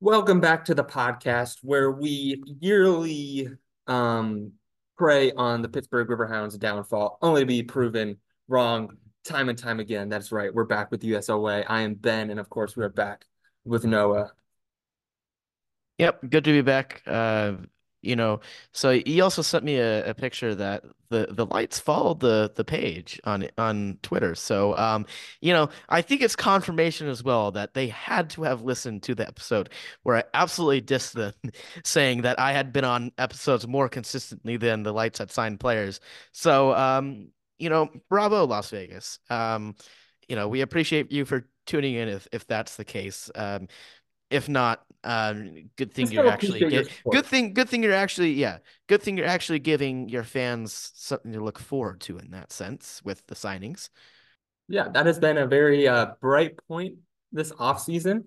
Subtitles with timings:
[0.00, 3.48] Welcome back to the podcast where we yearly
[3.88, 4.52] um,
[4.96, 10.08] prey on the Pittsburgh Riverhounds downfall, only to be proven wrong time and time again.
[10.08, 10.54] That's right.
[10.54, 11.64] We're back with USOA.
[11.68, 13.24] I am Ben, and of course, we're back
[13.64, 14.30] with Noah.
[15.98, 17.02] Yep, good to be back.
[17.04, 17.54] Uh,
[18.02, 18.40] you know,
[18.72, 22.64] so he also sent me a, a picture that the the lights followed the the
[22.64, 24.34] page on on Twitter.
[24.34, 25.06] So, um,
[25.40, 29.14] you know, I think it's confirmation as well that they had to have listened to
[29.14, 29.70] the episode
[30.02, 31.32] where I absolutely dissed them,
[31.84, 36.00] saying that I had been on episodes more consistently than the lights had signed players.
[36.32, 37.28] So, um,
[37.58, 39.18] you know, bravo, Las Vegas.
[39.30, 39.74] Um,
[40.28, 43.30] you know, we appreciate you for tuning in if if that's the case.
[43.34, 43.68] Um,
[44.30, 48.58] if not, um, good thing you're actually get, good thing good thing you're actually yeah
[48.88, 53.00] good thing you're actually giving your fans something to look forward to in that sense
[53.04, 53.90] with the signings.
[54.68, 56.96] Yeah, that has been a very uh, bright point
[57.32, 58.26] this off season.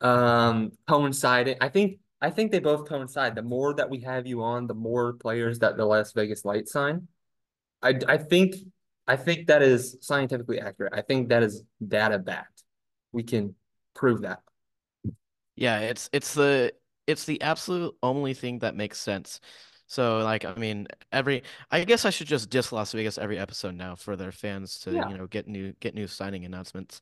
[0.00, 3.34] Um, coinciding, I think I think they both coincide.
[3.34, 6.68] The more that we have you on, the more players that the Las Vegas Light
[6.68, 7.08] sign.
[7.82, 8.54] I I think
[9.06, 10.92] I think that is scientifically accurate.
[10.94, 12.62] I think that is data backed.
[13.10, 13.54] We can
[13.94, 14.40] prove that.
[15.56, 16.72] Yeah, it's it's the
[17.06, 19.40] it's the absolute only thing that makes sense.
[19.86, 23.74] So like I mean every I guess I should just diss Las Vegas every episode
[23.74, 25.08] now for their fans to yeah.
[25.10, 27.00] you know get new get new signing announcements.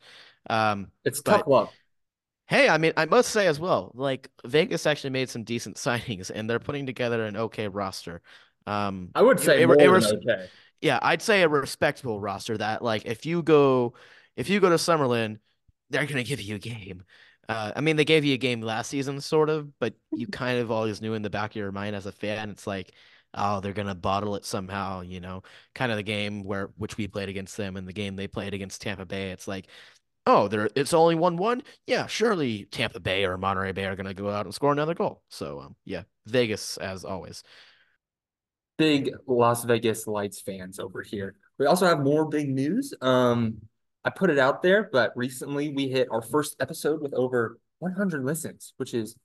[0.48, 1.70] Um it's tough love.
[2.48, 6.32] Hey, I mean I must say as well, like Vegas actually made some decent signings
[6.34, 8.22] and they're putting together an okay roster.
[8.66, 10.48] Um I would say it, more it, it was, okay.
[10.80, 13.94] Yeah, I'd say a respectable roster that like if you go
[14.36, 15.38] if you go to Summerlin,
[15.90, 17.04] they're gonna give you a game.
[17.50, 20.60] Uh, I mean, they gave you a game last season, sort of, but you kind
[20.60, 22.92] of always knew in the back of your mind as a fan, it's like,
[23.34, 25.42] oh, they're gonna bottle it somehow, you know,
[25.74, 28.54] kind of the game where which we played against them and the game they played
[28.54, 29.32] against Tampa Bay.
[29.32, 29.66] It's like,
[30.26, 31.62] oh, there, it's only one one.
[31.88, 35.24] Yeah, surely Tampa Bay or Monterey Bay are gonna go out and score another goal.
[35.28, 37.42] So, um, yeah, Vegas as always.
[38.78, 41.34] Big Las Vegas Lights fans over here.
[41.58, 42.94] We also have more big news.
[43.02, 43.58] Um,
[44.04, 48.24] I put it out there, but recently we hit our first episode with over 100
[48.24, 49.16] listens, which is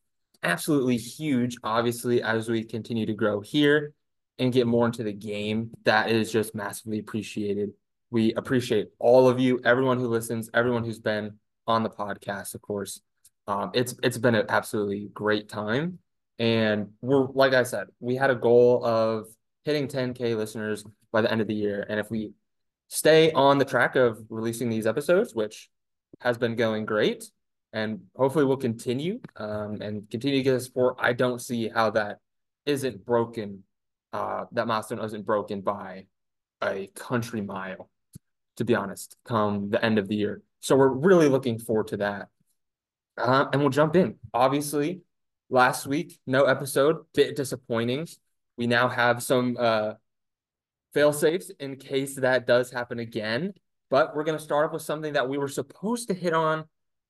[0.44, 1.58] absolutely huge.
[1.64, 3.94] Obviously, as we continue to grow here
[4.38, 7.72] and get more into the game, that is just massively appreciated.
[8.12, 12.62] We appreciate all of you, everyone who listens, everyone who's been on the podcast, of
[12.62, 13.02] course.
[13.48, 16.00] Um, it's it's been an absolutely great time.
[16.38, 19.28] And we're like I said, we had a goal of
[19.64, 21.86] hitting 10k listeners by the end of the year.
[21.88, 22.34] And if we
[22.88, 25.70] stay on the track of releasing these episodes, which
[26.22, 27.26] has been going great.
[27.74, 30.96] And hopefully we'll continue um, and continue to get support.
[30.98, 32.20] I don't see how that
[32.66, 33.64] isn't broken,
[34.14, 36.06] uh, that milestone isn't broken by
[36.64, 37.90] a country mile,
[38.58, 40.42] to be honest, come the end of the year.
[40.62, 42.30] So we're really looking forward to that.
[43.18, 44.16] Uh, and we'll jump in.
[44.34, 45.02] Obviously,
[45.50, 48.08] last week, no episode, bit disappointing.
[48.58, 49.94] We now have some uh,
[50.96, 53.54] fail safes in case that does happen again.
[53.92, 56.64] But we're going to start off with something that we were supposed to hit on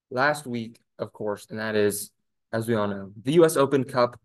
[0.10, 2.10] last week, of course, and that is,
[2.52, 3.56] as we all know, the U.S.
[3.56, 4.20] Open Cup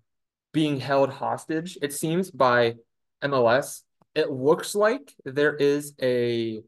[0.53, 2.77] being held hostage, it seems, by
[3.23, 3.83] MLS.
[4.15, 6.63] It looks like there is a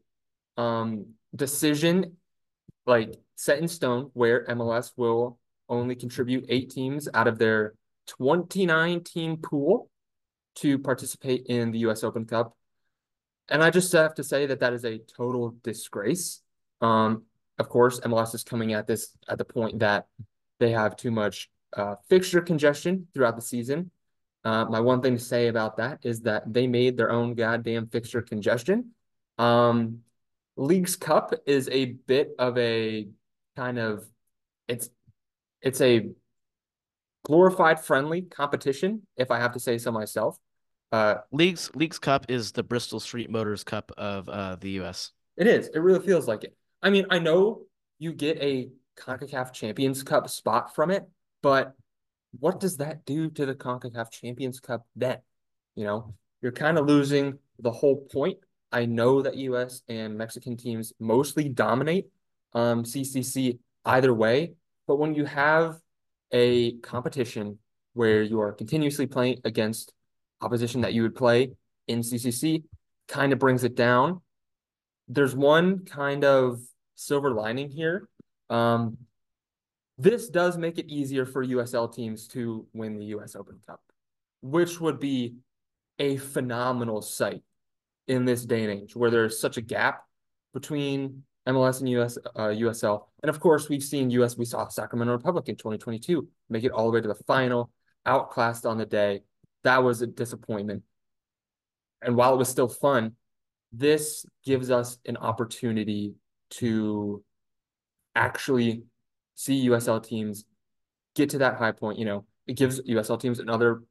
[0.55, 2.17] um, decision
[2.85, 7.73] like set in stone where MLS will only contribute eight teams out of their
[8.07, 9.89] 29 team pool
[10.55, 12.55] to participate in the US Open Cup.
[13.49, 16.41] And I just have to say that that is a total disgrace.
[16.81, 17.23] Um,
[17.59, 20.07] of course, MLS is coming at this at the point that
[20.59, 23.91] they have too much uh, fixture congestion throughout the season.
[24.43, 27.87] Uh, my one thing to say about that is that they made their own goddamn
[27.87, 28.91] fixture congestion.
[29.37, 29.99] Um,
[30.55, 33.07] Leagues Cup is a bit of a
[33.55, 34.05] kind of
[34.67, 34.89] it's
[35.61, 36.09] it's a
[37.23, 40.37] glorified friendly competition, if I have to say so myself.
[40.93, 45.09] Uh, Leagues Leagues Cup is the Bristol Street Motors Cup of uh, the U.S.
[45.35, 45.67] It is.
[45.73, 46.55] It really feels like it.
[46.83, 47.63] I mean, I know
[47.97, 48.69] you get a
[48.99, 51.03] CONCACAF Champions Cup spot from it,
[51.41, 51.73] but
[52.39, 55.17] what does that do to the CONCACAF Champions Cup then?
[55.73, 56.13] You know,
[56.43, 58.37] you're kind of losing the whole point.
[58.71, 59.81] I know that U.S.
[59.87, 62.05] and Mexican teams mostly dominate
[62.53, 64.53] um, CCC either way,
[64.85, 65.79] but when you have
[66.31, 67.57] a competition
[67.93, 69.91] where you are continuously playing against
[70.43, 71.51] opposition that you would play
[71.87, 72.63] in CCC
[73.07, 74.21] kind of brings it down.
[75.07, 76.59] There's one kind of
[76.95, 78.07] silver lining here.
[78.49, 78.97] Um,
[79.97, 83.81] this does make it easier for USL teams to win the US Open Cup,
[84.41, 85.35] which would be
[85.99, 87.43] a phenomenal sight
[88.07, 90.03] in this day and age where there's such a gap
[90.53, 93.03] between MLS and US uh, USL.
[93.21, 94.37] And of course, we've seen US.
[94.37, 97.71] We saw Sacramento Republic in 2022 make it all the way to the final,
[98.05, 99.21] outclassed on the day.
[99.63, 100.83] That was a disappointment.
[102.01, 103.13] And while it was still fun,
[103.71, 106.15] this gives us an opportunity
[106.51, 107.23] to
[108.15, 108.83] actually
[109.35, 110.45] see USL teams
[111.15, 111.97] get to that high point.
[111.97, 113.83] You know, it gives USL teams another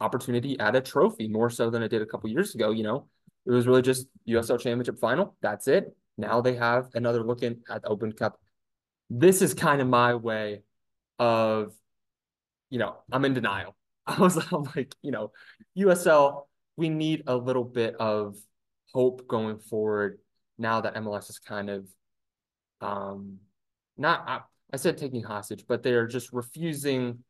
[0.00, 2.70] opportunity at a trophy more so than it did a couple years ago.
[2.70, 3.08] You know,
[3.46, 5.36] it was really just USL Championship final.
[5.40, 5.96] That's it.
[6.18, 8.40] Now they have another look in at the Open Cup.
[9.08, 10.62] This is kind of my way
[11.18, 11.72] of,
[12.68, 13.76] you know, I'm in denial.
[14.18, 14.36] I was
[14.76, 15.32] like, you know,
[15.74, 18.36] USL, we need a little bit of
[18.92, 20.18] hope going forward
[20.58, 21.88] now that MLS is kind of
[22.80, 23.38] um
[23.96, 24.40] not I,
[24.72, 27.20] I said taking hostage, but they're just refusing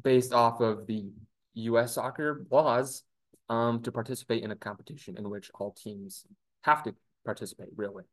[0.00, 1.10] based off of the
[1.54, 3.04] US soccer laws
[3.48, 6.26] um to participate in a competition in which all teams
[6.62, 6.94] have to
[7.24, 8.04] participate, really.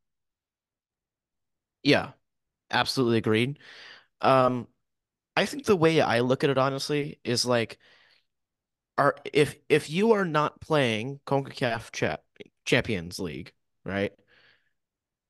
[1.84, 2.12] Yeah,
[2.70, 3.58] absolutely agreed.
[4.22, 4.68] Um,
[5.36, 7.78] I think the way I look at it honestly is like
[8.98, 12.18] are if if you are not playing CONCACAF cha
[12.66, 13.54] Champions League,
[13.86, 14.12] right?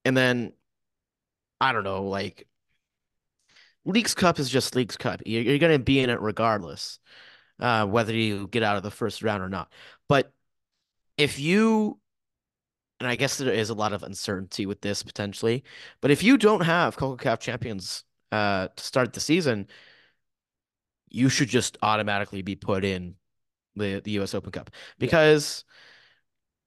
[0.03, 0.53] And then
[1.59, 2.47] I don't know, like
[3.85, 5.21] Leagues Cup is just Leagues Cup.
[5.25, 6.99] You're, you're going to be in it regardless,
[7.59, 9.71] uh, whether you get out of the first round or not.
[10.07, 10.31] But
[11.17, 11.99] if you
[12.99, 15.63] and I guess there is a lot of uncertainty with this potentially.
[16.01, 19.67] But if you don't have CONCACAF champions uh, to start the season,
[21.11, 23.15] you should just automatically be put in
[23.75, 25.65] the, the US Open Cup because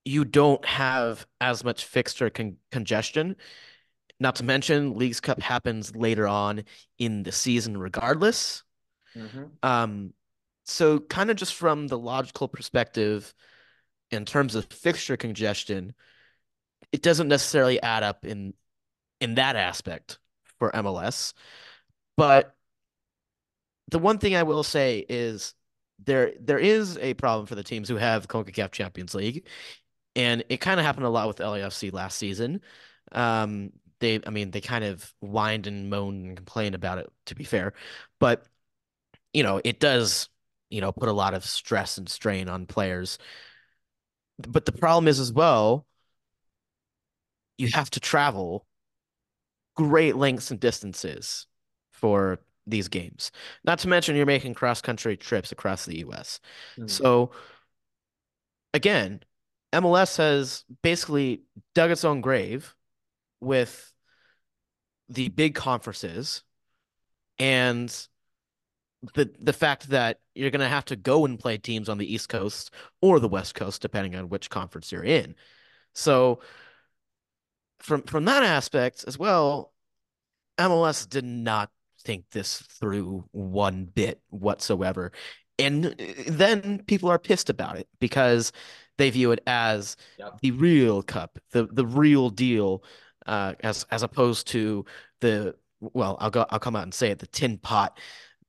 [0.05, 0.13] yeah.
[0.13, 3.37] you don't have as much fixture con congestion.
[4.21, 6.65] Not to mention, Leagues Cup happens later on
[6.99, 8.63] in the season, regardless.
[9.17, 9.49] Mm -hmm.
[9.63, 10.15] Um,
[10.65, 13.35] so kind of just from the logical perspective,
[14.11, 15.95] in terms of fixture congestion,
[16.93, 18.55] it doesn't necessarily add up in
[19.21, 20.19] in that aspect
[20.59, 21.35] for MLS.
[22.17, 22.55] But
[23.89, 25.55] the one thing I will say is
[26.05, 29.47] there there is a problem for the teams who have CONCACAF Champions League.
[30.17, 32.61] And it kind of happened a lot with LAFC last season.
[33.13, 37.35] Um, they I mean, they kind of whined and moaned and complained about it, to
[37.35, 37.75] be fair.
[38.21, 38.45] But
[39.33, 40.29] you know, it does,
[40.71, 43.19] you know, put a lot of stress and strain on players.
[44.39, 45.87] But the problem is as well,
[47.59, 48.67] you have to travel
[49.77, 51.47] great lengths and distances
[51.93, 53.31] for these games.
[53.65, 56.41] Not to mention you're making cross country trips across the US.
[56.79, 56.91] Mm.
[56.91, 57.31] So
[58.73, 59.21] again,
[59.73, 61.43] MLS has basically
[61.75, 62.75] dug its own grave
[63.41, 63.93] with
[65.09, 66.43] the big conferences
[67.39, 67.91] and
[69.15, 72.13] the the fact that you're going to have to go and play teams on the
[72.13, 72.71] East Coast
[73.03, 75.35] or the West Coast depending on which conference you're in.
[75.93, 76.41] So
[77.81, 79.73] from from that aspect as well,
[80.59, 81.71] MLS did not
[82.05, 85.13] think this through one bit whatsoever.
[85.59, 85.93] And uh,
[86.29, 88.53] then people are pissed about it because
[88.99, 90.39] they view it as yep.
[90.41, 92.85] the real cup, the the real deal,
[93.27, 94.85] uh, as as opposed to
[95.21, 97.99] the well, I'll go I'll come out and say it, the tin pot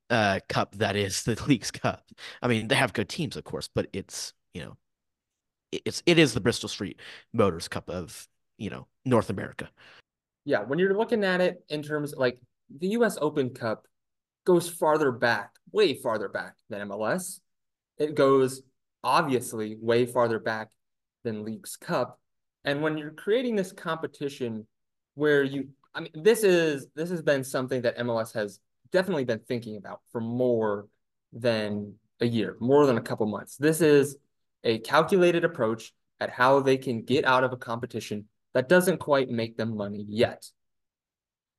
[0.10, 2.04] uh, cup that is the Leagues Cup.
[2.42, 4.78] I mean, they have good teams, of course, but it's you know,
[5.72, 7.00] it's it is the Bristol Street
[7.34, 8.28] Motors Cup of
[8.58, 9.70] you know, North America.
[10.46, 12.40] Yeah, when you're looking at it in terms like
[12.80, 13.88] the US Open Cup
[14.46, 17.40] goes farther back, way farther back than MLS.
[17.98, 18.62] It goes
[19.04, 20.70] obviously way farther back
[21.24, 22.20] than Leagues Cup.
[22.64, 24.68] And when you're creating this competition
[25.16, 28.60] where you I mean this is this has been something that MLS has
[28.92, 30.88] definitely been thinking about for more
[31.32, 33.58] than a year, more than a couple months.
[33.58, 34.18] This is
[34.64, 39.30] a calculated approach at how they can get out of a competition that doesn't quite
[39.30, 40.50] make them money yet.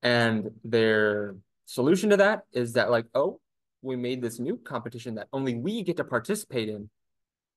[0.02, 3.40] And their solution to that is that like, oh,
[3.82, 6.90] we made this new competition that only we get to participate in.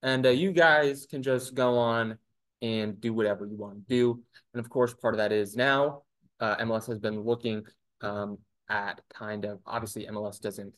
[0.02, 2.18] And uh, you guys can just go on
[2.62, 4.22] and do whatever you want to do.
[4.54, 6.04] And of course, part of that is now
[6.40, 7.64] uh, MLS has been looking
[8.02, 8.38] um,
[8.70, 10.74] at kind of, obviously MLS doesn't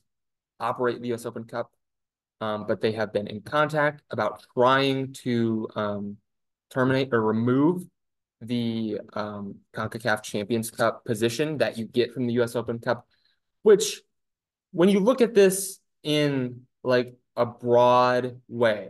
[0.59, 1.71] operate the US Open Cup,
[2.39, 6.17] um, but they have been in contact about trying to um,
[6.71, 7.83] terminate or remove
[8.41, 13.07] the um, CONCACAF Champions Cup position that you get from the US Open Cup,
[13.61, 14.01] which
[14.71, 18.89] when you look at this in like a broad way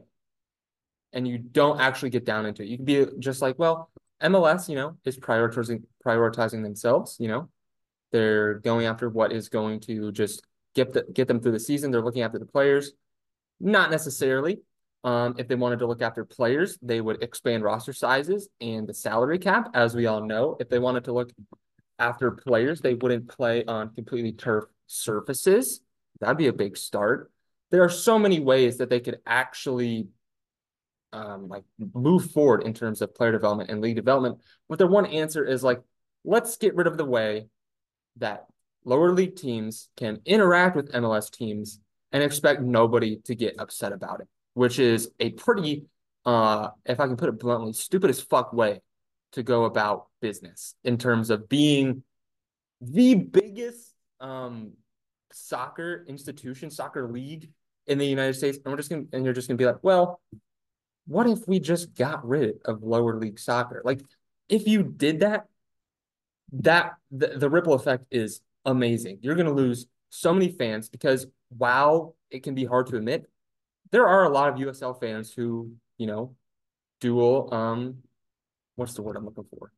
[1.14, 3.92] and you don't actually get down into it, you can be just like, well,
[4.24, 7.50] MLS, you know, is prioritizing prioritizing themselves, you know.
[8.12, 11.92] They're going after what is going to just get the, get them through the season.
[11.92, 12.92] They're looking after the players.
[13.60, 14.60] Not necessarily.
[15.04, 18.94] Um, if they wanted to look after players, they would expand roster sizes and the
[18.94, 20.58] salary cap, as we all know.
[20.60, 21.32] If they wanted to look
[21.98, 25.82] after players, they wouldn't play on completely turf surfaces.
[26.20, 27.32] That'd be a big start.
[27.72, 30.10] There are so many ways that they could actually
[31.14, 34.40] um, like move forward in terms of player development and league development.
[34.70, 35.82] But their one answer is like,
[36.24, 37.48] let's get rid of the way
[38.18, 38.46] that
[38.86, 41.80] lower league teams can interact with MLS teams
[42.12, 45.86] and expect nobody to get upset about it, which is a pretty,
[46.26, 48.82] uh, if I can put it bluntly, stupid as fuck way
[49.34, 52.04] to go about business in terms of being
[52.82, 54.74] the biggest um,
[55.32, 57.50] soccer institution, soccer league
[57.88, 58.58] in the United States.
[58.64, 60.22] And we're just gonna, and you're just gonna be like, well,
[61.08, 63.82] what if we just got rid of lower league soccer?
[63.84, 64.02] Like,
[64.50, 65.46] if you did that,
[66.54, 69.20] that the, the ripple effect is amazing.
[69.22, 73.30] You're to lose so many fans because while it can be hard to admit,
[73.92, 76.36] there are a lot of USL fans who, you know,
[77.00, 77.98] dual um
[78.76, 79.72] what's the word I'm looking for?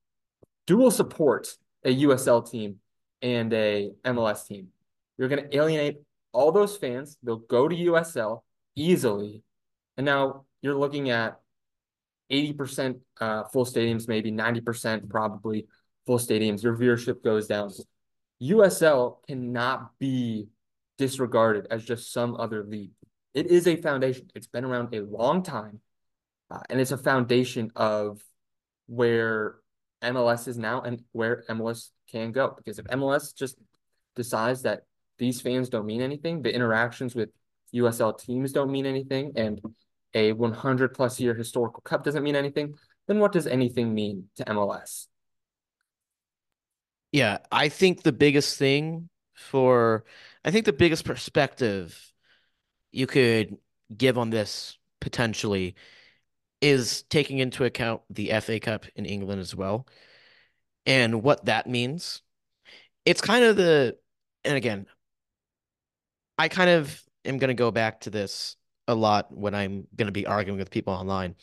[0.68, 1.48] Dual support
[1.84, 2.78] a USL team
[3.22, 4.68] and a MLS team.
[5.18, 5.98] You're going to alienate
[6.32, 7.18] all those fans.
[7.24, 8.42] They'll go to USL
[8.76, 9.44] easily.
[9.98, 11.40] And now you're looking at
[12.32, 15.68] 80% uh, full stadiums, maybe 90% probably
[16.06, 16.64] full stadiums.
[16.64, 17.72] Your viewership goes down.
[18.42, 20.48] USL cannot be
[20.98, 22.92] disregarded as just some other league.
[23.34, 24.30] It is a foundation.
[24.36, 25.80] It's been around a long time,
[26.52, 28.22] uh, and it's a foundation of
[28.88, 29.56] where
[30.04, 32.54] MLS is now and where MLS can go.
[32.56, 33.58] Because if MLS just
[34.16, 34.82] decides that
[35.18, 37.30] these fans don't mean anything, the interactions with
[37.74, 39.60] USL teams don't mean anything, and
[40.14, 42.76] a 100 plus year historical cup doesn't mean anything,
[43.08, 45.08] then what does anything mean to MLS?
[47.12, 50.04] Yeah, I think the biggest thing for,
[50.46, 52.13] I think the biggest perspective
[52.94, 53.58] you could
[53.96, 55.76] give on this potentially
[56.62, 59.86] is taking into account the FA Cup in England as well
[60.86, 62.22] and what that means.
[63.06, 63.98] It's kind of the,
[64.46, 64.86] and again,
[66.38, 68.56] I kind of am going to go back to this
[68.88, 71.36] a lot when I'm going to be arguing with people online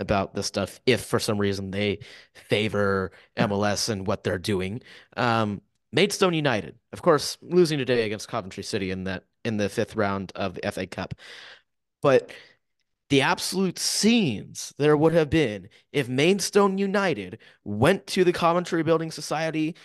[0.00, 2.00] about this stuff if for some reason they
[2.34, 4.82] favor MLS and what they're doing.
[5.16, 5.62] Um,
[5.94, 10.32] Maidstone United, of course, losing today against Coventry City in that in the fifth round
[10.34, 11.14] of the FA Cup.
[12.02, 12.32] But
[13.10, 19.12] the absolute scenes there would have been if Maidstone United went to the Coventry Building
[19.12, 19.76] Society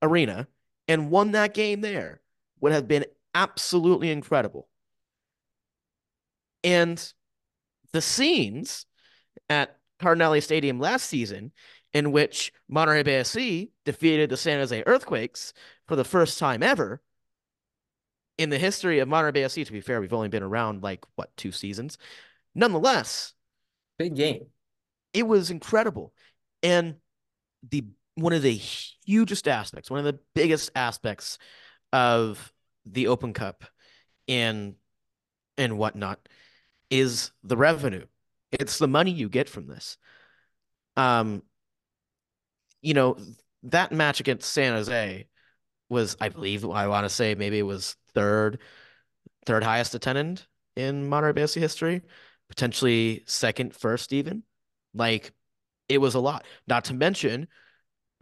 [0.00, 0.48] arena
[0.86, 2.22] and won that game there
[2.60, 4.68] would have been absolutely incredible.
[6.64, 7.12] And
[7.92, 8.86] the scenes
[9.50, 11.52] at Cardinale Stadium last season,
[11.92, 15.52] in which Monterey Bay SC defeated the San Jose Earthquakes
[15.86, 17.00] for the first time ever
[18.36, 19.64] in the history of Monterey Bay SC.
[19.64, 21.98] To be fair, we've only been around like what two seasons.
[22.54, 23.32] Nonetheless,
[23.98, 24.46] big game.
[25.14, 26.12] It was incredible,
[26.62, 26.96] and
[27.68, 31.38] the one of the hugest aspects, one of the biggest aspects
[31.92, 32.52] of
[32.84, 33.64] the Open Cup
[34.26, 34.74] and
[35.56, 36.28] and whatnot
[36.90, 38.06] is the revenue.
[38.52, 39.98] It's the money you get from this.
[40.96, 41.42] Um,
[42.82, 43.16] you know,
[43.64, 45.26] that match against San Jose
[45.88, 48.58] was, I believe, I want to say maybe it was third,
[49.46, 50.42] third highest attended
[50.76, 52.02] in Monterey Bay history,
[52.48, 54.42] potentially second, first even.
[54.94, 55.32] Like,
[55.88, 56.44] it was a lot.
[56.66, 57.48] Not to mention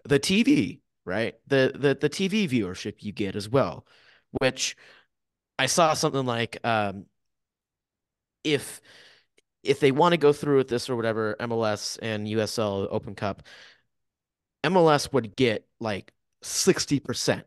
[0.04, 1.34] the TV, right?
[1.48, 3.86] The the the TV viewership you get as well,
[4.40, 4.76] which
[5.58, 7.06] I saw something like um
[8.44, 8.80] if
[9.62, 13.42] if they want to go through with this or whatever, MLS and USL Open Cup,
[14.66, 17.42] MLS would get like 60%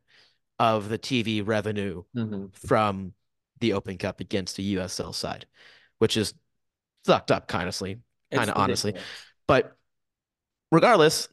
[0.60, 2.48] of the TV revenue mm-hmm.
[2.54, 3.14] from
[3.60, 5.46] the Open Cup against the USL side,
[6.00, 6.34] which is
[7.06, 8.00] sucked up, honestly,
[8.32, 8.94] kind of honestly.
[9.48, 9.76] But
[10.72, 11.28] regardless,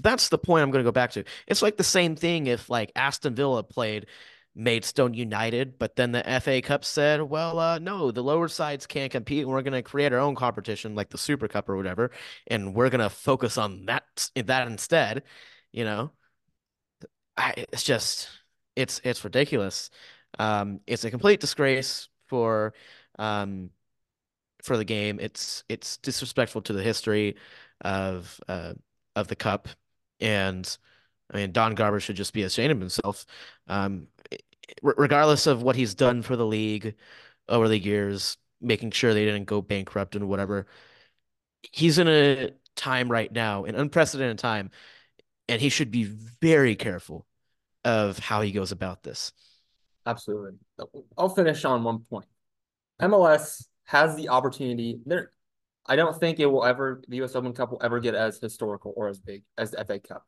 [0.00, 1.24] that's the point I'm going to go back to.
[1.46, 4.06] It's like the same thing if like Aston Villa played
[4.54, 9.10] Maidstone United, but then the FA Cup said, well, uh, no, the lower sides can't
[9.10, 9.48] compete.
[9.48, 12.10] We're going to create our own competition like the Super Cup or whatever.
[12.46, 15.22] And we're going to focus on that, that instead,
[15.72, 16.12] you know,
[17.36, 18.28] I, it's just,
[18.76, 19.90] it's, it's ridiculous.
[20.38, 22.74] Um, it's a complete disgrace for,
[23.18, 23.70] um,
[24.62, 25.18] for the game.
[25.18, 27.36] It's, it's disrespectful to the history
[27.80, 28.74] of, uh,
[29.16, 29.68] of the cup.
[30.20, 30.76] And,
[31.32, 33.24] I mean, Don Garber should just be ashamed of himself.
[33.66, 34.08] Um,
[34.82, 36.94] regardless of what he's done for the league
[37.48, 40.66] over the years, making sure they didn't go bankrupt and whatever.
[41.62, 44.70] He's in a time right now, an unprecedented time,
[45.48, 47.26] and he should be very careful
[47.84, 49.32] of how he goes about this.
[50.06, 50.58] Absolutely.
[51.16, 52.26] I'll finish on one point.
[53.00, 54.98] MLS has the opportunity.
[55.04, 55.32] They're
[55.84, 58.92] I don't think it will ever the US Open Cup will ever get as historical
[58.96, 60.24] or as big as the FA Cup.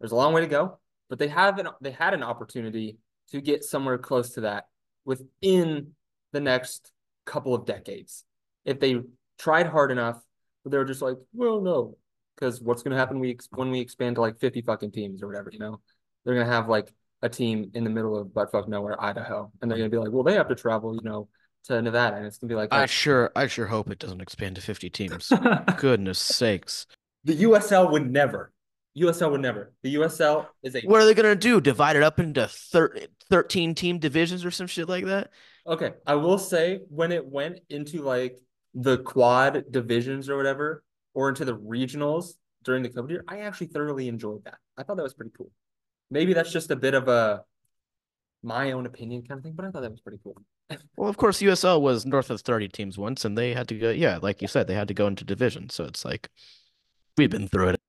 [0.00, 2.98] There's a long way to go, but they have an they had an opportunity
[3.30, 4.66] to get somewhere close to that
[5.04, 5.92] within
[6.32, 6.92] the next
[7.24, 8.24] couple of decades.
[8.64, 9.00] If they
[9.38, 10.20] tried hard enough,
[10.62, 11.96] but they were just like, well, no,
[12.34, 15.28] because what's going to happen we when we expand to like 50 fucking teams or
[15.28, 15.80] whatever, you know?
[16.24, 19.70] They're going to have like a team in the middle of buttfuck nowhere, Idaho, and
[19.70, 21.28] they're going to be like, well, they have to travel, you know,
[21.64, 24.20] to Nevada, and it's going to be like, I sure, I sure hope it doesn't
[24.20, 25.32] expand to 50 teams.
[25.78, 26.86] Goodness sakes.
[27.24, 28.52] The USL would never.
[28.98, 29.72] USL would never.
[29.82, 30.80] The USL is a.
[30.82, 31.60] What are they going to do?
[31.60, 32.96] Divide it up into thir
[33.30, 35.30] 13 team divisions or some shit like that?
[35.66, 35.92] Okay.
[36.06, 38.38] I will say when it went into like
[38.74, 40.82] the quad divisions or whatever,
[41.14, 44.58] or into the regionals during the COVID year, I actually thoroughly enjoyed that.
[44.76, 45.50] I thought that was pretty cool.
[46.10, 47.42] Maybe that's just a bit of a
[48.42, 50.36] my own opinion kind of thing, but I thought that was pretty cool.
[50.96, 53.90] well, of course, USL was north of 30 teams once, and they had to go,
[53.90, 55.68] yeah, like you said, they had to go into division.
[55.70, 56.28] So it's like
[57.16, 57.80] we've been through it.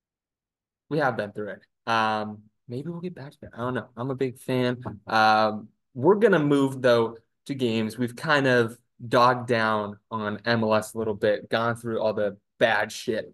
[0.90, 1.92] We have been through it.
[1.92, 3.52] Um, maybe we'll get back to that.
[3.54, 3.88] I don't know.
[3.96, 4.82] I'm a big fan.
[5.06, 7.18] Um, we're gonna move though
[7.48, 7.98] to games.
[7.98, 12.92] We've kind of dogged down on MLS a little bit, gone through all the bad
[12.92, 13.34] shit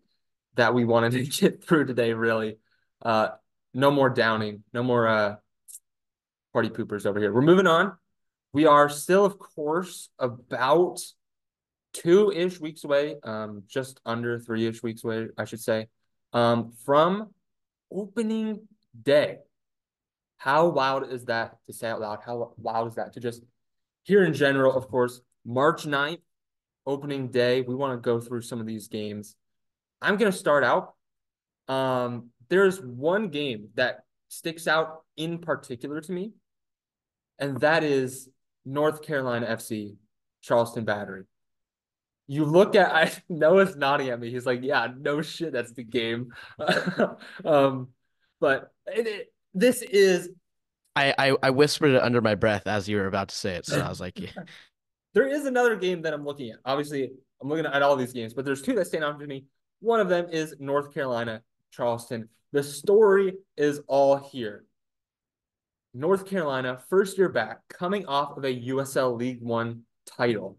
[0.56, 2.58] that we wanted to get through today, really.
[3.02, 3.30] Uh,
[3.74, 5.36] no more downing, no more uh,
[6.54, 7.34] party poopers over here.
[7.34, 7.98] We're moving on.
[8.54, 11.00] We are still, of course, about
[11.94, 15.88] two-ish weeks away, um, just under three-ish weeks away, I should say,
[16.34, 17.32] um, from
[17.94, 18.68] opening
[19.02, 19.38] day.
[20.38, 22.20] How wild is that to say out loud?
[22.26, 23.44] How wild is that to just
[24.04, 26.20] here in general, of course, March 9th,
[26.86, 27.62] opening day.
[27.62, 29.36] We want to go through some of these games.
[30.02, 30.94] I'm going to start out.
[31.68, 36.32] Um, there's one game that sticks out in particular to me,
[37.40, 38.30] and that is
[38.66, 39.96] North Carolina FC,
[40.42, 41.24] Charleston Battery.
[42.28, 44.32] You look at I Noah's nodding at me.
[44.32, 46.34] He's like, "Yeah, no shit, that's the game."
[47.46, 47.90] um,
[48.40, 50.30] but it, it, this is.
[50.96, 53.66] I, I I whispered it under my breath as you were about to say it,
[53.66, 54.30] so I was like, "Yeah."
[55.14, 56.58] There is another game that I'm looking at.
[56.66, 59.46] Obviously, I'm looking at all these games, but there's two that stand out to me.
[59.80, 62.30] One of them is North Carolina, Charleston.
[62.52, 64.66] The story is all here.
[65.94, 70.58] North Carolina, first year back, coming off of a USL League One title.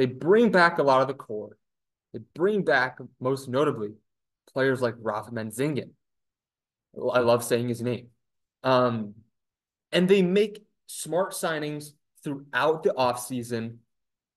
[0.00, 1.58] They bring back a lot of the core.
[2.14, 3.90] They bring back, most notably,
[4.50, 5.90] players like Rafa Mentzingen.
[6.96, 8.06] I love saying his name.
[8.62, 9.12] Um,
[9.92, 11.90] and they make smart signings
[12.24, 13.76] throughout the offseason.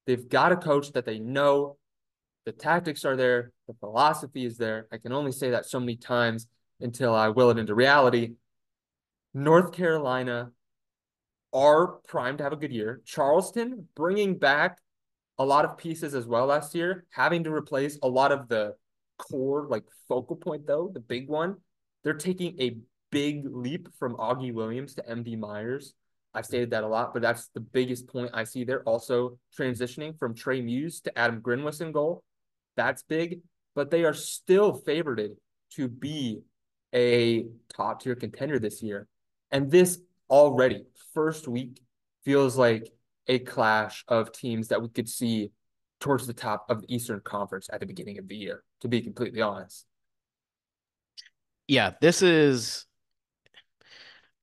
[0.06, 1.78] They've got a coach that they know.
[2.46, 3.54] The tactics are there.
[3.70, 4.88] The philosophy is there.
[4.92, 6.46] I can only say that so many times
[6.82, 8.34] until I will it into reality.
[9.34, 10.52] North Carolina
[11.54, 13.02] are primed to have a good year.
[13.06, 14.80] Charleston bringing back
[15.38, 18.76] a lot of pieces as well last year, having to replace a lot of the
[19.18, 21.58] core, like focal point, though, the big one.
[22.04, 22.78] They're taking a
[23.12, 25.94] big leap from Augie Williams to MD Myers.
[26.34, 28.82] I've stated that a lot, but that's the biggest point I see there.
[28.84, 32.24] Also transitioning from Trey Muse to Adam Grinwis in goal.
[32.76, 33.42] That's big,
[33.76, 35.22] but they are still favored
[35.76, 36.42] to be
[36.94, 39.08] a top tier contender this year.
[39.52, 41.82] And this already, first week,
[42.26, 42.92] feels like
[43.28, 45.52] a clash of teams that we could see
[46.00, 49.02] towards the top of the Eastern Conference at the beginning of the year, to be
[49.02, 49.86] completely honest.
[51.68, 52.86] Yeah, this is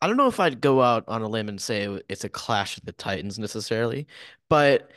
[0.00, 2.78] I don't know if I'd go out on a limb and say it's a clash
[2.78, 4.06] of the Titans necessarily,
[4.48, 4.90] but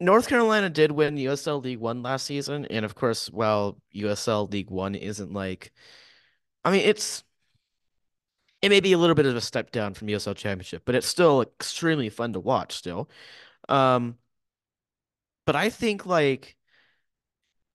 [0.00, 4.70] North Carolina did win USL League One last season, and of course, while USL League
[4.70, 5.72] One isn't like,
[6.64, 7.24] I mean, it's
[8.62, 11.06] it may be a little bit of a step down from USL Championship, but it's
[11.06, 13.10] still extremely fun to watch still.
[13.68, 14.16] Um,
[15.44, 16.56] but I think like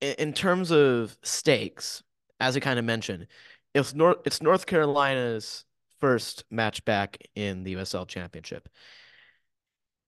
[0.02, 2.04] in terms of stakes,
[2.40, 3.28] as I kind of mentioned,
[3.74, 5.66] it's North it's North Carolina's
[6.00, 8.70] first match back in the USL Championship.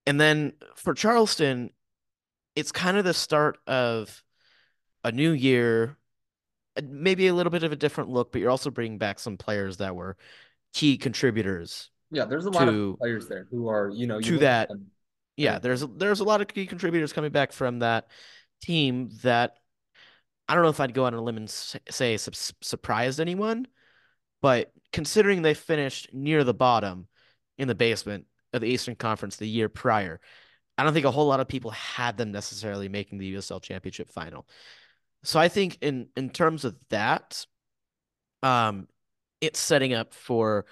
[0.05, 1.71] And then for Charleston,
[2.55, 4.23] it's kind of the start of
[5.03, 5.97] a new year,
[6.81, 9.77] maybe a little bit of a different look, but you're also bringing back some players
[9.77, 10.17] that were
[10.73, 11.89] key contributors.
[12.11, 14.69] Yeah, there's a lot to, of players there who are, you know, to that.
[15.37, 18.07] Yeah, there's there's a lot of key contributors coming back from that
[18.61, 19.57] team that
[20.47, 23.67] I don't know if I'd go out on a limb and say surprised anyone,
[24.41, 27.07] but considering they finished near the bottom
[27.57, 30.19] in the basement of the Eastern Conference the year prior,
[30.77, 34.09] I don't think a whole lot of people had them necessarily making the USL Championship
[34.09, 34.47] final.
[35.23, 37.45] So I think in in terms of that,
[38.41, 38.87] um,
[39.41, 40.65] it's setting up for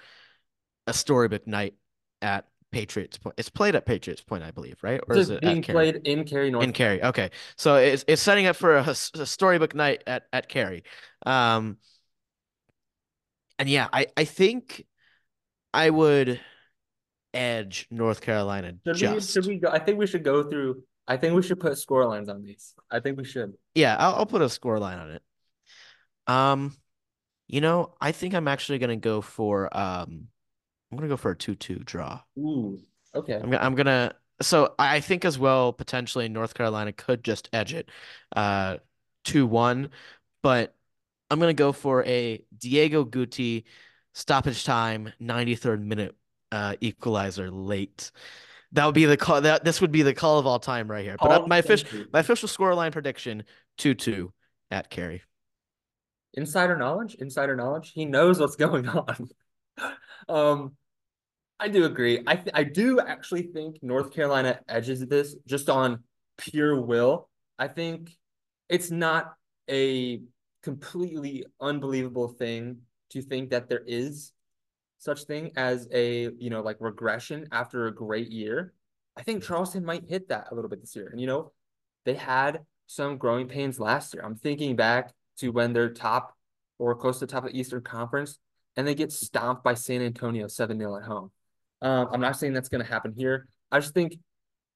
[0.86, 1.74] a storybook night
[2.22, 3.34] at Patriots Point.
[3.38, 5.00] It's played at Patriots Point, I believe, right?
[5.08, 7.02] Or is it being played in Cary, North In Cary.
[7.02, 7.30] Okay.
[7.56, 10.84] So it's it's setting up for a, a storybook night at at Cary.
[11.24, 11.78] Um,
[13.58, 14.84] and yeah, I I think
[15.72, 16.40] I would
[17.34, 19.68] edge North Carolina Should we should we go?
[19.68, 20.82] I think we should go through.
[21.06, 22.74] I think we should put score lines on these.
[22.90, 23.54] I think we should.
[23.74, 25.22] Yeah, I'll, I'll put a score line on it.
[26.26, 26.76] Um,
[27.48, 30.28] you know, I think I'm actually gonna go for um,
[30.90, 32.20] I'm gonna go for a two-two draw.
[32.38, 32.78] Ooh,
[33.14, 33.34] okay.
[33.34, 37.74] I'm gonna I'm gonna so I think as well potentially North Carolina could just edge
[37.74, 37.90] it
[38.36, 38.78] uh
[39.24, 39.90] 2-1,
[40.42, 40.74] but
[41.30, 43.64] I'm gonna go for a Diego Guti
[44.14, 46.16] stoppage time 93rd minute
[46.52, 48.10] uh equalizer late.
[48.72, 51.04] That would be the call that this would be the call of all time right
[51.04, 51.16] here.
[51.20, 53.44] But uh, All my official my official scoreline prediction
[53.78, 54.30] 2-2
[54.70, 55.22] at Cary.
[56.38, 57.90] Insider knowledge, insider knowledge.
[57.92, 59.28] He knows what's going on.
[60.28, 60.76] Um,
[61.58, 62.22] I do agree.
[62.24, 66.04] I th I do actually think North Carolina edges this just on
[66.36, 67.28] pure will.
[67.58, 68.16] I think
[68.68, 69.34] it's not
[69.68, 70.20] a
[70.62, 74.32] completely unbelievable thing to think that there is
[74.98, 78.72] such thing as a, you know, like regression after a great year.
[79.16, 81.08] I think Charleston might hit that a little bit this year.
[81.08, 81.50] And you know,
[82.04, 84.22] they had some growing pains last year.
[84.24, 86.36] I'm thinking back to when they're top
[86.78, 88.38] or close to the top of the Eastern Conference
[88.76, 91.30] and they get stomped by San Antonio 7-0 at home.
[91.82, 93.48] Um, I'm not saying that's going to happen here.
[93.70, 94.16] I just think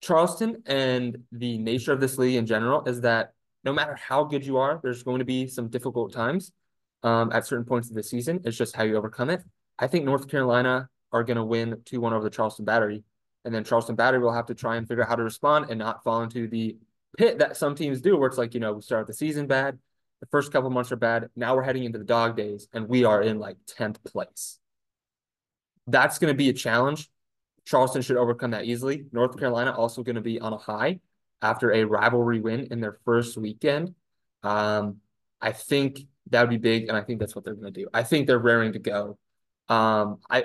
[0.01, 3.33] Charleston and the nature of this league in general is that
[3.65, 6.53] no matter how good you are, there's going to be some difficult times
[7.05, 8.41] um, at certain points of the season.
[8.45, 9.43] It's just how you overcome it.
[9.79, 13.05] I think North Carolina are going to win 2 1 over the Charleston Battery.
[13.45, 15.79] And then Charleston Battery will have to try and figure out how to respond and
[15.79, 16.77] not fall into the
[17.19, 19.79] pit that some teams do, where it's like, you know, we start the season bad.
[20.23, 21.31] The first couple months are bad.
[21.35, 24.61] Now we're heading into the dog days and we are in like 10th place.
[25.89, 27.11] That's going to be a challenge.
[27.65, 29.07] Charleston should overcome that easily.
[29.11, 31.01] North Carolina also going to be on a high
[31.43, 33.97] after a rivalry win in their first weekend.
[34.45, 34.99] Um,
[35.41, 37.89] I think that would be big, and I think that's what they're going to do.
[37.93, 39.19] I think they're raring to go.
[39.69, 40.45] Um, I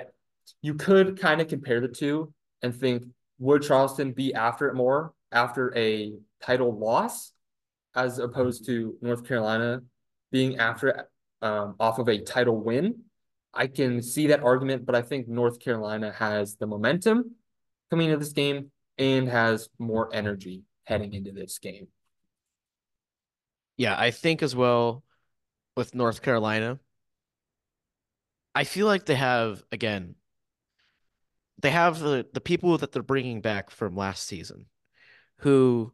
[0.60, 3.04] you could kind of compare the two and think
[3.38, 7.32] would Charleston be after it more after a title loss
[7.94, 9.82] as opposed to North Carolina
[10.30, 11.08] being after
[11.42, 13.02] um, off of a title win?
[13.54, 17.34] I can see that argument, but I think North Carolina has the momentum
[17.90, 21.88] coming into this game and has more energy heading into this game.
[23.76, 25.04] Yeah, I think as well
[25.76, 26.80] with North Carolina.
[28.54, 30.16] I feel like they have again.
[31.60, 34.66] They have the the people that they're bringing back from last season,
[35.38, 35.92] who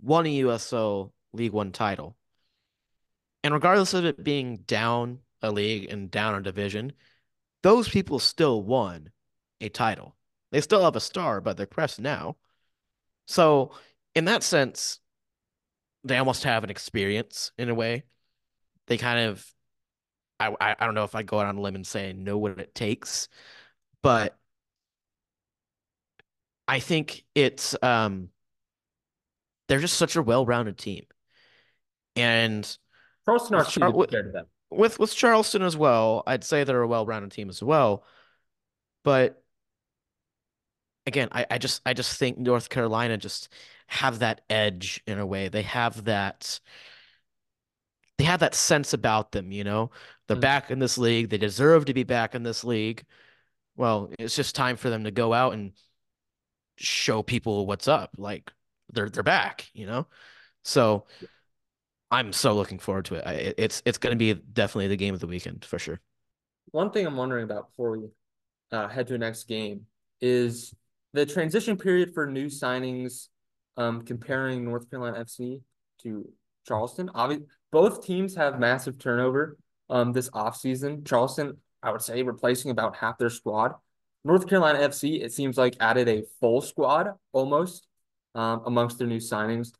[0.00, 2.16] won a USO League One title,
[3.44, 6.92] and regardless of it being down a league and down a division,
[7.62, 9.10] those people still won
[9.60, 10.16] a title.
[10.50, 12.36] They still have a star by their crest now.
[13.26, 13.72] So,
[14.14, 15.00] in that sense,
[16.04, 18.04] they almost have an experience in a way.
[18.86, 19.52] They kind of
[20.40, 22.58] I, I don't know if I'd go out on a limb and say know what
[22.58, 23.28] it takes,
[24.02, 24.36] but
[26.66, 28.30] I think it's um
[29.68, 31.04] they're just such a well-rounded team.
[32.16, 32.64] And
[33.24, 34.46] Charleston with, are Char- compared to them.
[34.70, 38.04] with with Charleston as well, I'd say they're a well-rounded team as well.
[39.04, 39.42] But
[41.06, 43.48] again, I, I just I just think North Carolina just
[43.88, 45.48] have that edge in a way.
[45.48, 46.60] They have that
[48.18, 49.90] they have that sense about them, you know.
[50.28, 50.40] They're Mhm.
[50.40, 51.30] back in this league.
[51.30, 53.04] They deserve to be back in this league.
[53.76, 55.72] Well, it's just time for them to go out and
[56.76, 58.10] show people what's up.
[58.18, 58.52] Like
[58.92, 60.06] they're they're back, you know.
[60.64, 61.06] So
[62.12, 63.26] I'm so looking forward to it.
[63.26, 65.98] I, it's it's going to be definitely the game of the weekend for sure.
[66.70, 68.08] One thing I'm wondering about before we
[68.70, 69.86] uh, head to the next game
[70.20, 70.74] is
[71.14, 73.28] the transition period for new signings,
[73.78, 75.62] um, comparing North Carolina FC
[76.02, 76.28] to
[76.68, 77.10] Charleston.
[77.14, 79.56] Obviously, both teams have massive turnover
[79.88, 81.06] um, this offseason.
[81.06, 83.72] Charleston, I would say, replacing about half their squad.
[84.22, 87.86] North Carolina FC, it seems like added a full squad almost
[88.34, 89.72] um, amongst their new signings.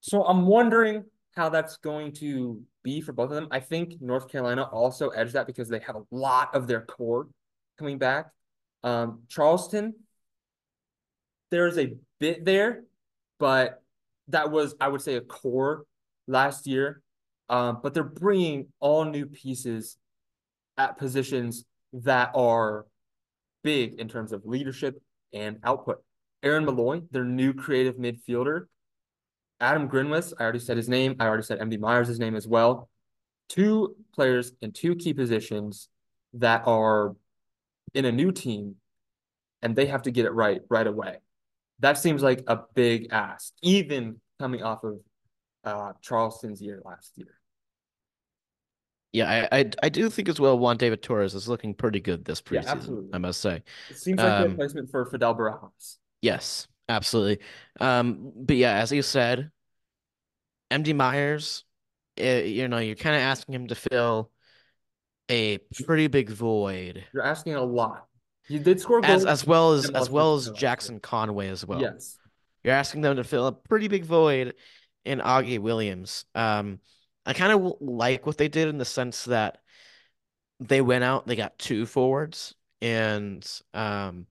[0.00, 3.48] So I'm wondering how that's going to be for both of them.
[3.50, 7.28] I think North Carolina also edged that because they have a lot of their core
[7.78, 8.26] coming back.
[8.82, 9.94] Um, Charleston,
[11.50, 12.84] there's a bit there,
[13.38, 13.82] but
[14.28, 15.84] that was, I would say, a core
[16.26, 17.02] last year.
[17.48, 19.96] Um, but they're bringing all new pieces
[20.78, 22.86] at positions that are
[23.62, 25.00] big in terms of leadership
[25.32, 26.02] and output.
[26.42, 28.66] Aaron Molloy, their new creative midfielder,
[29.62, 31.16] Adam Grinwis, I already said his name.
[31.20, 32.90] I already said MD Myers' name as well.
[33.48, 35.88] Two players in two key positions
[36.34, 37.14] that are
[37.94, 38.76] in a new team
[39.62, 41.18] and they have to get it right right away.
[41.78, 44.98] That seems like a big ask, even coming off of
[45.64, 47.38] uh, Charleston's year last year.
[49.12, 50.58] Yeah, I, I, I do think as well.
[50.58, 52.64] Juan David Torres is looking pretty good this preseason.
[52.64, 53.10] Yeah, absolutely.
[53.12, 55.98] I must say, it seems like um, a replacement for Fidel Barajas.
[56.22, 57.44] Yes, absolutely.
[57.80, 59.50] Um, but yeah, as you said,
[60.70, 61.64] MD Myers,
[62.16, 64.30] it, eh, you know, you're kind of asking him to fill
[65.30, 67.04] a pretty big void.
[67.12, 68.06] You're asking a lot.
[68.48, 71.80] You did score as as well as as well as Jackson Conway as well.
[71.80, 72.18] Yes,
[72.64, 74.54] you're asking them to fill a pretty big void
[75.04, 76.24] in Augie Williams.
[76.34, 76.80] Um,
[77.24, 79.58] I kind of like what they did in the sense that
[80.60, 84.26] they went out, they got two forwards, and um,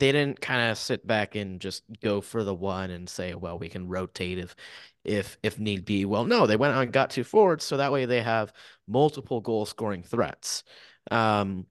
[0.00, 3.58] they didn't kind of sit back and just go for the one and say, well,
[3.58, 4.56] we can rotate if
[5.04, 6.04] if if need be.
[6.04, 8.52] Well, no, they went out and got two forwards, so that way they have
[8.88, 10.64] multiple goal scoring threats.
[11.10, 11.66] Um,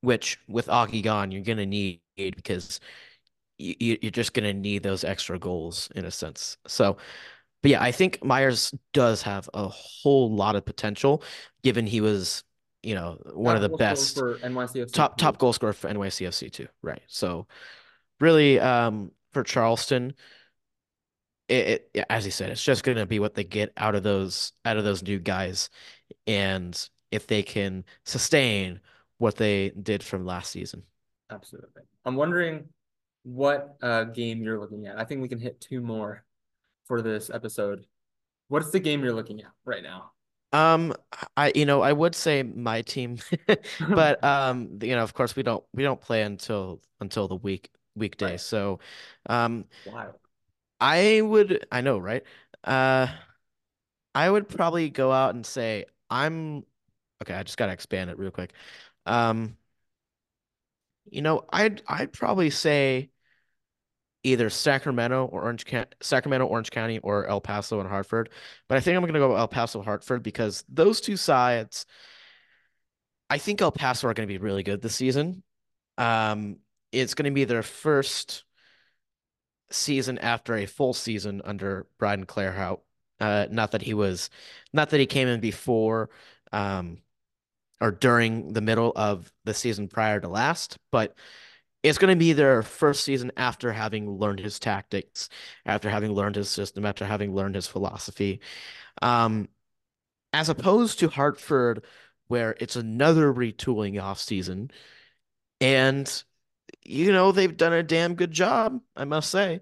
[0.00, 2.80] which with Augie gone, you're gonna need because
[3.58, 6.56] you, you're just gonna need those extra goals in a sense.
[6.66, 6.96] So,
[7.62, 11.22] but yeah, I think Myers does have a whole lot of potential,
[11.62, 12.44] given he was
[12.86, 16.52] you know one top of the best for NYCFC top top goal scorer for NYCFC
[16.52, 17.02] too, right?
[17.08, 17.48] So
[18.20, 20.14] really, um, for Charleston,
[21.48, 24.04] it, it as you said, it's just going to be what they get out of
[24.04, 25.68] those out of those new guys,
[26.28, 28.80] and if they can sustain
[29.18, 30.84] what they did from last season.
[31.28, 31.82] Absolutely.
[32.04, 32.68] I'm wondering
[33.24, 34.96] what uh, game you're looking at.
[34.96, 36.24] I think we can hit two more
[36.86, 37.84] for this episode.
[38.46, 40.12] What's the game you're looking at right now?
[40.52, 40.94] Um,
[41.36, 43.18] I you know I would say my team,
[43.94, 47.70] but um, you know of course we don't we don't play until until the week
[47.94, 48.32] weekday.
[48.32, 48.40] Right.
[48.40, 48.78] So,
[49.26, 50.14] um, wow.
[50.80, 52.22] I would I know right.
[52.64, 53.08] Uh,
[54.14, 56.64] I would probably go out and say I'm
[57.22, 57.34] okay.
[57.34, 58.52] I just gotta expand it real quick.
[59.06, 59.56] Um,
[61.10, 63.10] you know I'd I'd probably say
[64.26, 68.28] either Sacramento or Orange County, Sacramento, Orange County, or El Paso and Hartford.
[68.68, 71.86] But I think I'm going to go El Paso, Hartford because those two sides,
[73.30, 75.44] I think El Paso are going to be really good this season.
[75.96, 76.56] Um,
[76.90, 78.44] it's going to be their first
[79.70, 82.80] season after a full season under Brian Clarhaut.
[83.20, 84.28] Uh, not that he was,
[84.72, 86.10] not that he came in before,
[86.52, 86.98] um,
[87.80, 91.14] or during the middle of the season prior to last, but
[91.86, 95.28] it's going to be their first season after having learned his tactics,
[95.64, 98.40] after having learned his system, after having learned his philosophy.
[99.02, 99.48] Um,
[100.32, 101.84] as opposed to Hartford,
[102.26, 104.72] where it's another retooling off season,
[105.60, 106.24] and
[106.84, 109.60] you know they've done a damn good job, I must say.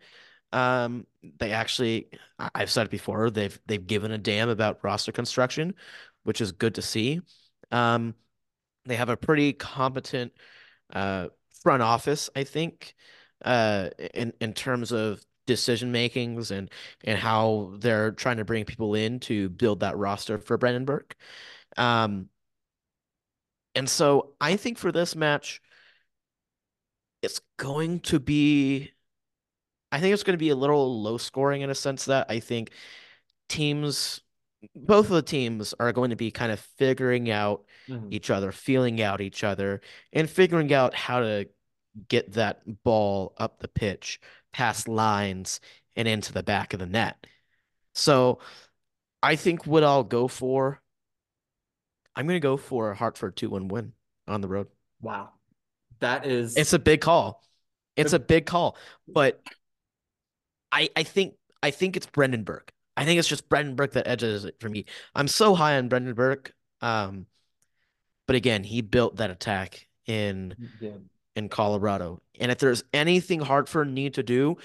[0.50, 1.06] Um,
[1.38, 2.08] they actually,
[2.38, 5.74] I've said it before, they've they've given a damn about roster construction,
[6.22, 7.20] which is good to see.
[7.70, 8.14] Um,
[8.86, 10.32] they have a pretty competent
[10.90, 11.28] uh,
[11.64, 12.94] front office, I think,
[13.44, 16.70] uh, in in terms of decision makings and
[17.04, 21.16] and how they're trying to bring people in to build that roster for Brendan Burke.
[21.76, 22.28] Um,
[23.74, 25.60] and so I think for this match,
[27.22, 28.92] it's going to be.
[29.90, 32.40] I think it's going to be a little low scoring in a sense that I
[32.40, 32.72] think
[33.48, 34.22] teams
[34.74, 38.08] both of the teams are going to be kind of figuring out mm-hmm.
[38.10, 39.80] each other, feeling out each other,
[40.12, 41.48] and figuring out how to
[42.08, 44.20] get that ball up the pitch,
[44.52, 45.60] past lines,
[45.96, 47.26] and into the back of the net.
[47.94, 48.40] So
[49.22, 50.82] I think what I'll go for,
[52.16, 53.92] I'm going to go for a Hartford 2 1 win
[54.26, 54.68] on the road.
[55.00, 55.30] Wow.
[56.00, 56.56] That is.
[56.56, 57.42] It's a big call.
[57.96, 58.76] It's a big call.
[59.06, 59.40] But
[60.72, 62.73] I, I think I think it's Brendan Burke.
[62.96, 64.84] I think it's just Brendan Burke that edges it for me.
[65.14, 66.52] I'm so high on Brendan Burke.
[66.80, 67.26] Um,
[68.26, 70.54] but again, he built that attack in
[71.36, 72.22] in Colorado.
[72.38, 74.56] And if there's anything Hartford need to do,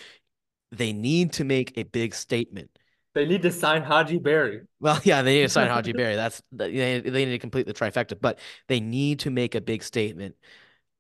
[0.71, 2.69] they need to make a big statement.
[3.15, 4.61] They need to sign Hadji Barry.
[4.79, 6.15] Well, yeah, they need to sign Hadji Barry.
[6.15, 9.83] That's they, they need to complete the trifecta, but they need to make a big
[9.83, 10.35] statement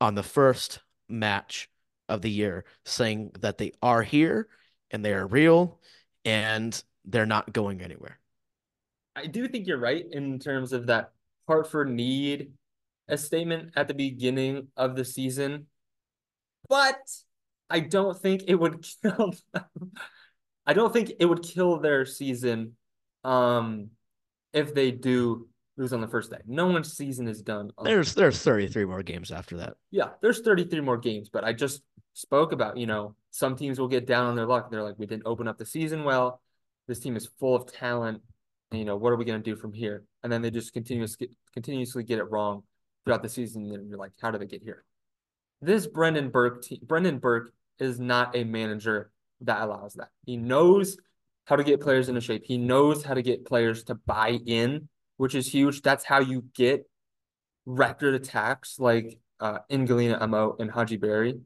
[0.01, 1.69] on the first match
[2.07, 4.47] of the year saying that they are here
[4.89, 5.79] and they are real
[6.25, 8.19] and they're not going anywhere.
[9.15, 11.11] I do think you're right in terms of that
[11.47, 12.51] Hartford need
[13.07, 15.65] a statement at the beginning of the season,
[16.67, 16.99] but
[17.69, 19.91] I don't think it would kill them.
[20.65, 22.75] I don't think it would kill their season
[23.23, 23.89] um
[24.53, 26.37] if they do lose on the first day.
[26.45, 27.71] No one's season is done.
[27.83, 29.75] There's there's 33 more games after that.
[29.91, 31.81] Yeah, there's 33 more games, but I just
[32.13, 34.69] spoke about, you know, some teams will get down on their luck.
[34.69, 36.41] They're like, we didn't open up the season well.
[36.89, 38.21] This team is full of talent.
[38.71, 40.03] You know, what are we going to do from here?
[40.23, 42.63] And then they just continuously continuously get it wrong
[43.05, 44.83] throughout the season, and you're like, how did they get here?
[45.61, 50.09] this Brendan Burke team, Brendan Burke is not a manager that allows that.
[50.25, 50.97] He knows
[51.45, 52.43] how to get players into shape.
[52.45, 55.81] He knows how to get players to buy in, which is huge.
[55.81, 56.89] That's how you get
[57.65, 61.39] record attacks like uh, Ngalina Emo and Hadji Barry.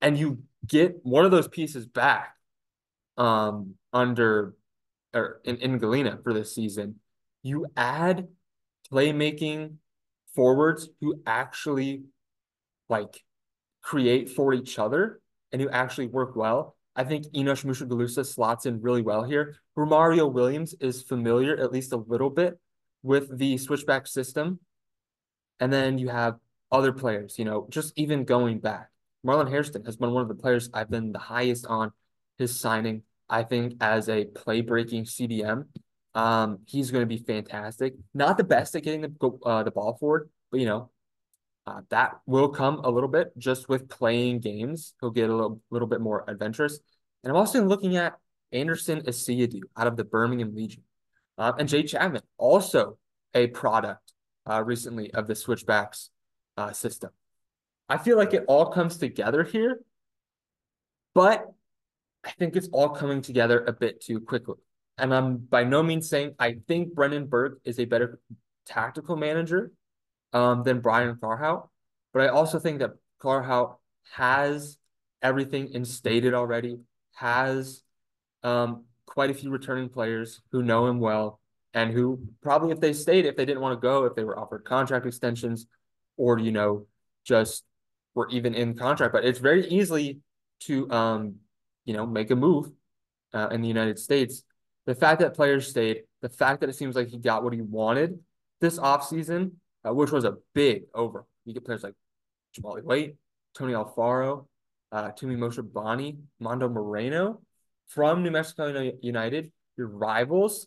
[0.00, 2.34] And you get one of those pieces back
[3.20, 4.54] um, under
[5.12, 6.96] or in, Ngalina for this season.
[7.42, 8.28] You add
[8.90, 9.76] playmaking
[10.34, 12.04] forwards who actually
[12.88, 13.22] like
[13.82, 15.20] create for each other
[15.52, 16.76] and who actually work well.
[16.96, 19.56] I think Enoch Mushagalusa slots in really well here.
[19.76, 22.58] Romario Williams is familiar, at least a little bit,
[23.02, 24.60] with the switchback system.
[25.60, 26.36] And then you have
[26.72, 28.88] other players, you know, just even going back.
[29.26, 31.92] Marlon Hairston has been one of the players I've been the highest on
[32.38, 33.02] his signing.
[33.30, 35.66] I think as a play breaking CDM,
[36.14, 37.94] um, he's going to be fantastic.
[38.12, 40.90] Not the best at getting the uh, the ball forward, but you know,
[41.66, 44.94] uh, that will come a little bit just with playing games.
[45.00, 46.80] He'll get a little, little bit more adventurous.
[47.22, 48.18] And I'm also looking at
[48.50, 50.82] Anderson Asiedu out of the Birmingham Legion.
[51.38, 52.98] Uh, and Jay Chapman, also
[53.34, 54.12] a product
[54.48, 56.10] uh, recently of the switchbacks
[56.56, 57.10] uh, system.
[57.88, 59.80] I feel like it all comes together here,
[61.14, 61.46] but
[62.24, 64.56] I think it's all coming together a bit too quickly.
[64.98, 68.20] And I'm by no means saying I think Brendan Burke is a better
[68.66, 69.72] tactical manager
[70.32, 71.68] um, than Brian Clarhaut.
[72.12, 72.90] But I also think that
[73.22, 73.76] Clarhaut
[74.12, 74.78] has
[75.22, 76.78] everything instated already,
[77.14, 77.82] has
[78.42, 81.40] um, quite a few returning players who know him well
[81.72, 84.38] and who probably, if they stayed, if they didn't want to go, if they were
[84.38, 85.66] offered contract extensions
[86.16, 86.86] or, you know,
[87.24, 87.64] just
[88.14, 89.12] were even in contract.
[89.12, 90.18] But it's very easily
[90.60, 91.36] to, um,
[91.84, 92.70] you know, make a move
[93.34, 94.42] uh, in the United States.
[94.86, 97.60] The fact that players stayed, the fact that it seems like he got what he
[97.60, 98.18] wanted
[98.60, 99.52] this offseason
[99.86, 101.26] uh, which was a big over.
[101.44, 101.94] You get players like
[102.56, 103.16] Jahmali Waite,
[103.54, 104.46] Tony Alfaro,
[104.92, 107.40] uh, Tumi Moshobane, Mondo Moreno
[107.88, 110.66] from New Mexico United, your rivals.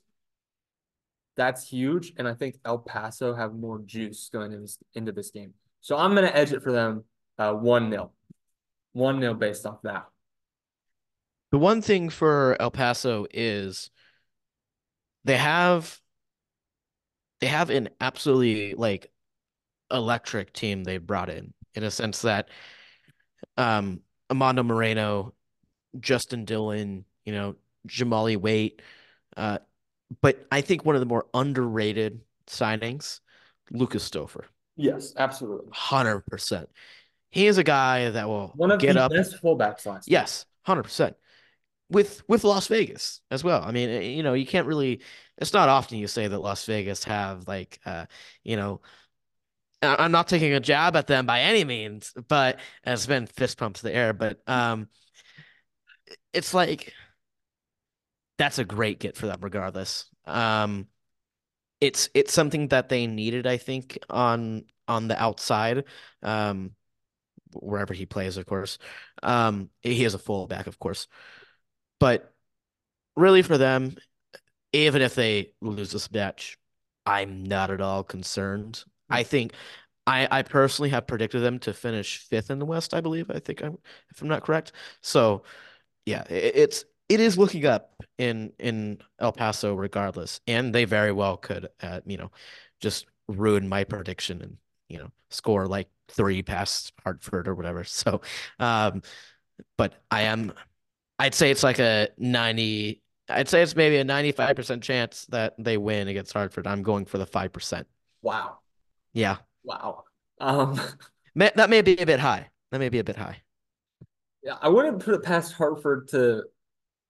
[1.35, 2.13] That's huge.
[2.17, 5.53] And I think El Paso have more juice going into this, into this game.
[5.81, 7.03] So I'm going to edge it for them
[7.37, 8.11] uh, 1 0.
[8.93, 10.05] 1 0 based off that.
[11.53, 13.91] The one thing for El Paso is
[15.23, 15.99] they have
[17.41, 19.11] they have an absolutely like
[19.91, 22.49] electric team they brought in in a sense that
[23.55, 25.35] um Amando Moreno,
[25.99, 27.55] Justin Dhillon, you know,
[27.87, 28.81] Jahmali Waite,
[29.37, 29.59] uh,
[30.23, 33.19] but I think one of the more underrated signings,
[33.69, 34.45] Lucas Stauffer.
[34.75, 35.69] Yes, absolutely.
[35.69, 36.65] 100%.
[37.29, 39.11] He is a guy that will one of get the up.
[39.11, 40.09] best fullbacks last.
[40.09, 41.13] Yes, 100%
[41.93, 43.63] with with Las Vegas as well.
[43.63, 45.01] I mean, eh, you know, you can't really.
[45.37, 48.05] It's not often you say that Las Vegas have like, uh,
[48.43, 48.81] you know,
[49.81, 53.81] I'm not taking a jab at them by any means, but it's been fist pumps
[53.81, 54.13] to the air.
[54.13, 54.87] But um,
[56.33, 56.93] it's like
[58.37, 60.05] that's a great get for them, regardless.
[60.25, 60.87] Um,
[61.81, 65.85] it's it's something that they needed, I think, on on the outside.
[66.21, 66.71] Um,
[67.53, 68.77] wherever he plays, of course.
[69.21, 71.07] Um, he is a fullback, of course.
[72.03, 72.33] But
[73.15, 73.95] really, for them,
[74.73, 76.57] even if they lose this match,
[77.05, 78.83] I'm not at all concerned.
[79.09, 79.53] I think
[80.05, 82.93] I, I personally have predicted them to finish fifth in the West.
[82.93, 83.31] I believe.
[83.31, 83.77] I think I'm,
[84.11, 84.73] if I'm not correct.
[84.99, 85.43] So,
[86.05, 91.13] yeah, it, it's it is looking up in in El Paso, regardless, and they very
[91.13, 92.31] well could, uh, you know,
[92.81, 94.57] just ruin my prediction and
[94.89, 97.85] you know score like three past Hartford or whatever.
[97.87, 98.19] So,
[98.59, 99.03] um,
[99.77, 100.51] but I am
[101.19, 105.77] I'd say it's like a 90 I'd say it's maybe a 95% chance that they
[105.77, 106.67] win against Hartford.
[106.67, 107.85] I'm going for the 5%.
[108.21, 108.57] Wow.
[109.13, 109.37] Yeah.
[109.63, 110.03] Wow.
[110.39, 110.79] Um
[111.35, 112.49] that may be a bit high.
[112.71, 113.41] That may be a bit high.
[114.43, 116.43] Yeah, I wouldn't put it past Hartford to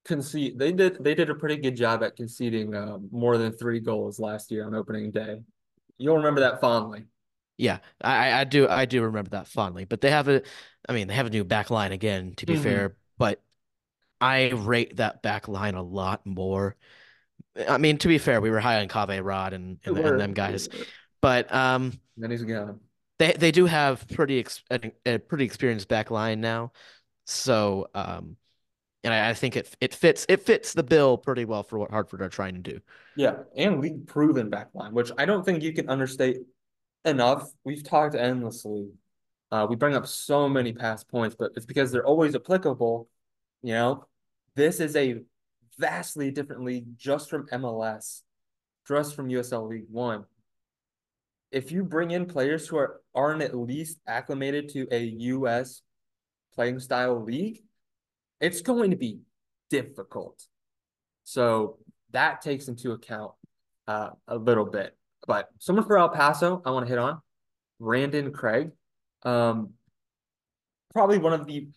[0.04, 0.58] concede.
[0.58, 4.20] They did they did a pretty good job at conceding uh, more than 3 goals
[4.20, 5.40] last year on opening day.
[5.98, 7.04] You'll remember that fondly.
[7.56, 9.84] Yeah, I I do I do remember that fondly.
[9.84, 10.42] But they have a
[10.88, 12.62] I mean, they have a new back line again to be mm-hmm.
[12.62, 13.42] fair, but
[14.20, 16.76] I rate that back line a lot more.
[17.68, 20.32] I mean, to be fair, we were high on Kave Rod and, and, and them
[20.32, 20.68] guys,
[21.20, 22.80] but um, then he's gone.
[23.18, 26.72] They they do have pretty ex- a, a, pretty experienced back line now,
[27.26, 28.36] so um,
[29.04, 31.90] and I, I, think it it fits it fits the bill pretty well for what
[31.90, 32.80] Hartford are trying to do.
[33.16, 36.38] Yeah, and league proven back line, which I don't think you can understate
[37.04, 37.48] enough.
[37.64, 38.88] We've talked endlessly.
[39.52, 43.08] Uh, we bring up so many past points, but it's because they're always applicable.
[43.62, 44.06] You know,
[44.56, 45.20] this is a
[45.78, 48.22] vastly different league just from MLS,
[48.86, 50.24] just from USL League One.
[51.50, 55.82] if you bring in players who are aren't at least acclimated to a US
[56.54, 57.60] playing style league,
[58.40, 59.20] it's going to be
[59.70, 60.42] difficult.
[61.22, 61.78] So
[62.10, 63.32] that takes into account
[63.86, 64.96] uh, a little bit.
[65.26, 67.20] But someone for El Paso, I want to hit on
[67.80, 68.70] Brandon Craig.
[69.22, 69.70] Um,
[70.92, 71.68] probably one of the,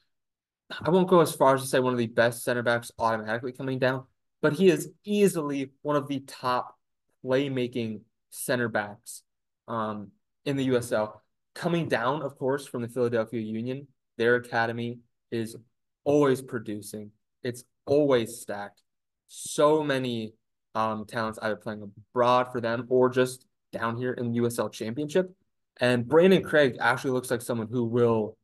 [0.69, 3.53] I won't go as far as to say one of the best center backs automatically
[3.53, 4.03] coming down,
[4.41, 6.75] but he is easily one of the top
[7.23, 9.23] playmaking center backs
[9.67, 10.11] um,
[10.45, 11.13] in the USL.
[11.55, 13.87] Coming down, of course, from the Philadelphia Union,
[14.17, 14.99] their academy
[15.31, 15.55] is
[16.03, 17.11] always producing.
[17.43, 18.81] It's always stacked.
[19.27, 20.33] So many
[20.75, 25.33] um, talents either playing abroad for them or just down here in the USL Championship.
[25.79, 28.37] And Brandon Craig actually looks like someone who will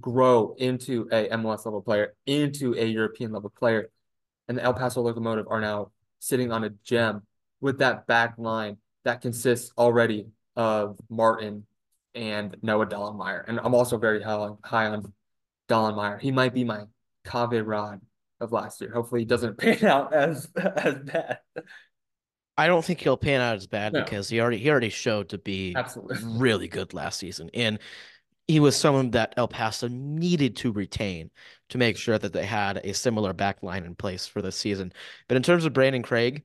[0.00, 3.90] grow into a MLS level player, into a European level player.
[4.48, 7.22] And the El Paso Locomotive are now sitting on a gem
[7.60, 11.66] with that back line that consists already of Martin
[12.14, 13.44] and Noah Dollenmayer.
[13.46, 15.12] And I'm also very high, high on
[15.68, 16.20] Dollenmayer.
[16.20, 16.84] He might be my
[17.24, 18.00] Kave Rod
[18.40, 18.92] of last year.
[18.92, 21.38] Hopefully, he doesn't pan out as as bad.
[22.58, 24.02] I don't think he'll pan out as bad no.
[24.02, 27.78] because he already he already showed to be absolutely really good last season, and
[28.48, 31.30] he was someone that El Paso needed to retain
[31.68, 34.92] to make sure that they had a similar back line in place for this season.
[35.28, 36.44] But in terms of Brandon Craig,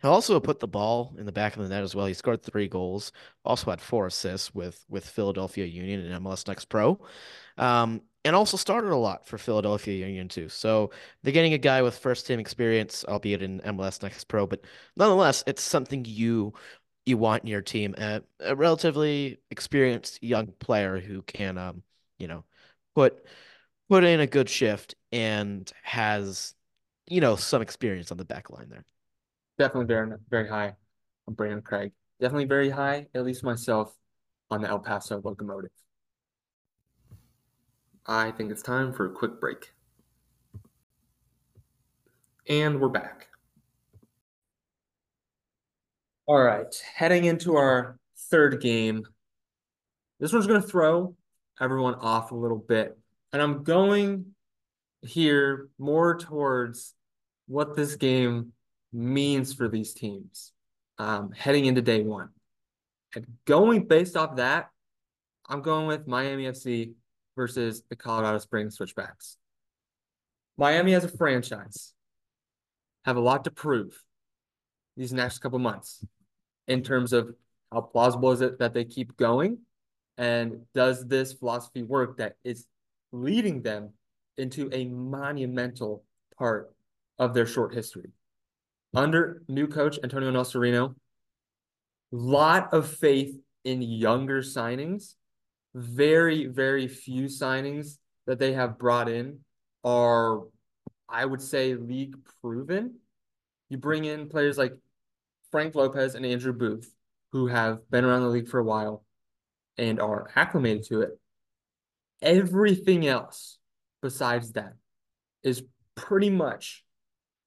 [0.00, 2.06] he also put the ball in the back of the net as well.
[2.06, 3.12] He scored three goals,
[3.44, 6.98] also had four assists with with Philadelphia Union and MLS Next Pro.
[7.58, 10.48] Um, and also started a lot for Philadelphia Union too.
[10.48, 10.90] So
[11.22, 14.64] they're getting a guy with first team experience, albeit in MLS Next Pro, but
[14.96, 16.54] nonetheless, it's something you
[17.04, 17.94] you want in your team.
[17.98, 21.82] A, a relatively experienced young player who can, um,
[22.18, 22.44] you know,
[22.94, 23.24] put
[23.88, 26.54] put in a good shift and has,
[27.06, 28.84] you know, some experience on the back line there.
[29.58, 30.74] Definitely very very high
[31.26, 31.92] on Brandon Craig.
[32.20, 33.96] Definitely very high, at least myself,
[34.50, 35.70] on the El Paso locomotive.
[38.06, 39.72] I think it's time for a quick break.
[42.48, 43.28] And we're back.
[46.26, 47.98] All right, heading into our
[48.30, 49.04] third game.
[50.20, 51.16] This one's going to throw
[51.60, 52.96] everyone off a little bit.
[53.32, 54.26] And I'm going
[55.00, 56.94] here more towards
[57.48, 58.52] what this game
[58.92, 60.52] means for these teams
[60.98, 62.28] um, heading into day one.
[63.16, 64.70] And going based off that,
[65.48, 66.92] I'm going with Miami FC
[67.34, 69.38] versus the Colorado Springs Switchbacks.
[70.56, 71.94] Miami as a franchise
[73.04, 74.00] have a lot to prove
[74.96, 76.04] these next couple months
[76.68, 77.34] in terms of
[77.72, 79.58] how plausible is it that they keep going
[80.18, 82.66] and does this philosophy work that is
[83.12, 83.90] leading them
[84.36, 86.04] into a monumental
[86.38, 86.74] part
[87.18, 88.10] of their short history.
[88.94, 90.94] Under new coach Antonio Nocerino,
[92.10, 93.34] lot of faith
[93.64, 95.14] in younger signings
[95.74, 99.40] very, very few signings that they have brought in
[99.84, 100.42] are,
[101.08, 102.96] I would say, league proven.
[103.72, 104.74] You bring in players like
[105.50, 106.92] Frank Lopez and Andrew Booth,
[107.30, 109.02] who have been around the league for a while
[109.78, 111.18] and are acclimated to it.
[112.20, 113.56] Everything else
[114.02, 114.74] besides that
[115.42, 115.62] is
[115.94, 116.84] pretty much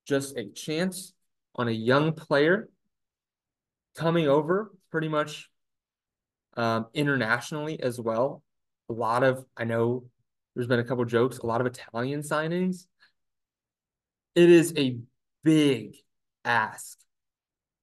[0.08, 1.14] just a chance
[1.54, 2.70] on a young player
[3.96, 5.52] coming over pretty much
[6.58, 8.42] um, internationally as well.
[8.90, 10.06] A lot of, I know
[10.56, 12.88] there's been a couple jokes, a lot of Italian signings.
[14.34, 14.98] It is a
[15.44, 15.98] big
[16.46, 16.98] ask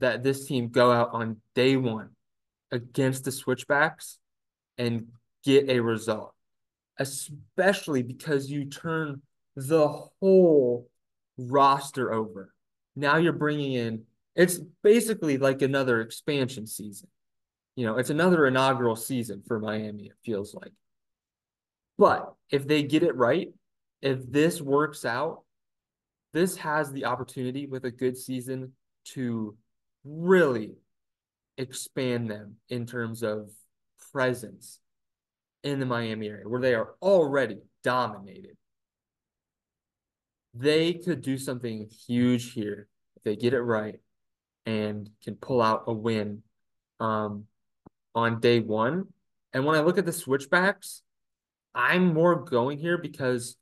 [0.00, 2.10] that this team go out on day one
[2.70, 4.18] against the switchbacks
[4.78, 5.08] and
[5.44, 6.34] get a result,
[6.98, 9.22] especially because you turn
[9.54, 10.88] the whole
[11.36, 12.52] roster over.
[12.96, 14.04] Now you're bringing in,
[14.34, 17.08] it's basically like another expansion season.
[17.76, 20.72] You know, it's another inaugural season for Miami, it feels like.
[21.98, 23.48] But if they get it right,
[24.00, 25.42] if this works out,
[26.32, 28.72] this has the opportunity with a good season
[29.04, 29.56] to
[30.04, 30.72] really
[31.58, 33.50] expand them in terms of
[34.12, 34.80] presence
[35.62, 38.56] in the Miami area where they are already dominated.
[40.54, 44.00] They could do something huge here if they get it right
[44.66, 46.42] and can pull out a win
[47.00, 47.44] um,
[48.14, 49.06] on day one.
[49.52, 51.02] And when I look at the switchbacks,
[51.74, 53.56] I'm more going here because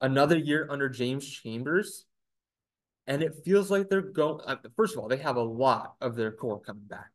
[0.00, 2.06] another year under James Chambers,
[3.06, 4.40] and it feels like they're going.
[4.46, 7.10] Uh, first of all, they have a lot of their core coming back.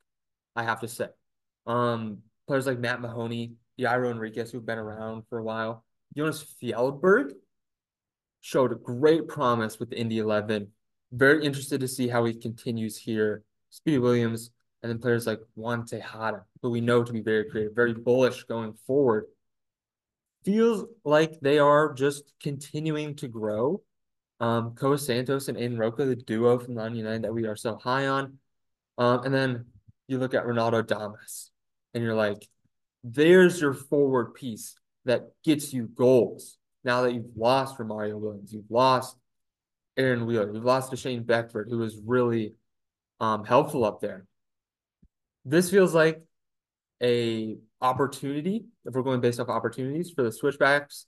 [0.56, 1.08] I have to say,
[1.66, 5.84] um, players like Matt Mahoney, Yairo Enriquez, who've been around for a while,
[6.16, 7.32] Jonas Fjellberg
[8.42, 10.68] showed great promise with the Indy 11.
[11.12, 13.44] Very interested to see how he continues here.
[13.70, 14.52] Speedy Williams,
[14.84, 18.44] and then players like Juan Tejada, who we know to be very creative, very bullish
[18.44, 19.26] going forward.
[20.46, 23.82] Feels like they are just continuing to grow.
[24.40, 27.78] Um, Koa Santos and Aiden Roca, the duo from the United that we are so
[27.78, 28.40] high on.
[28.98, 29.66] Um, and then
[30.08, 31.52] you look at Ronaldo Damas,
[31.94, 32.48] and you're like,
[33.04, 34.76] there's your forward piece
[35.06, 36.58] that gets you goals.
[36.84, 39.16] Now that you've lost Romario Williams, you've lost
[39.96, 42.56] Aaron Wheeler, you've lost to Shane Beckford, who was really
[43.20, 44.26] um, helpful up there.
[45.46, 46.22] This feels like
[47.02, 51.06] a opportunity, if we're going based off opportunities for the switchbacks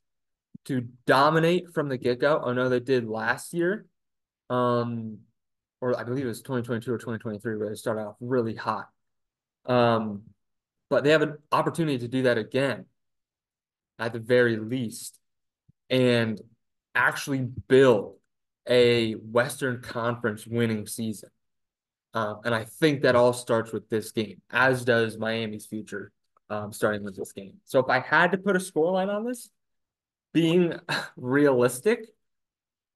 [0.65, 2.43] to dominate from the get-go.
[2.45, 3.85] I know they did last year.
[4.49, 5.19] Um,
[5.81, 8.89] or I believe it was 2022 or 2023 where they started off really hot.
[9.65, 10.23] Um,
[10.89, 12.85] but they have an opportunity to do that again
[13.97, 15.19] at the very least
[15.89, 16.39] and
[16.93, 18.15] actually build
[18.67, 21.29] a Western Conference winning season.
[22.13, 26.11] Um, and I think that all starts with this game, as does Miami's future,
[26.49, 27.55] um, starting with this game.
[27.63, 29.49] So if I had to put a scoreline on this,
[30.33, 30.73] being
[31.17, 32.07] realistic,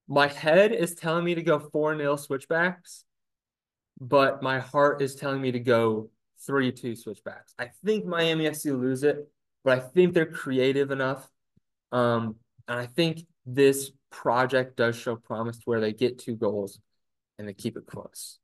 [0.07, 3.05] my head is telling me to go 4 0 switchbacks,
[4.01, 6.09] but my heart is telling me to go
[6.45, 7.53] 3 2 switchbacks.
[7.59, 9.29] I think Miami to lose it,
[9.63, 11.29] but I think they're creative enough.
[11.91, 12.35] Um,
[12.67, 16.79] and I think this project does show promise to where they get two goals
[17.37, 18.39] and they keep it close.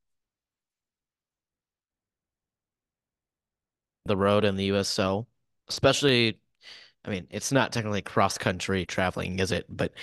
[4.05, 5.27] The road in the USL,
[5.67, 6.39] especially,
[7.05, 9.65] I mean, it's not technically cross country traveling, is it?
[9.69, 9.93] But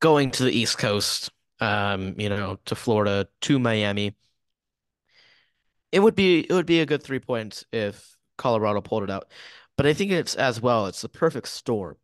[0.00, 1.30] going to the East Coast,
[1.60, 4.16] um, you know, to Florida, to Miami,
[5.92, 9.30] it would be it would be a good three points if Colorado pulled it out.
[9.76, 11.96] But I think it's as well, it's the perfect storm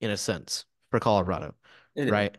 [0.00, 1.54] in a sense for Colorado,
[1.94, 2.36] It right?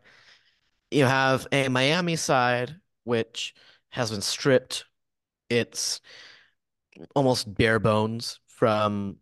[0.92, 3.54] You have a Miami side which
[3.90, 4.86] has been stripped.
[5.50, 6.02] It's
[7.16, 9.18] almost bare bones from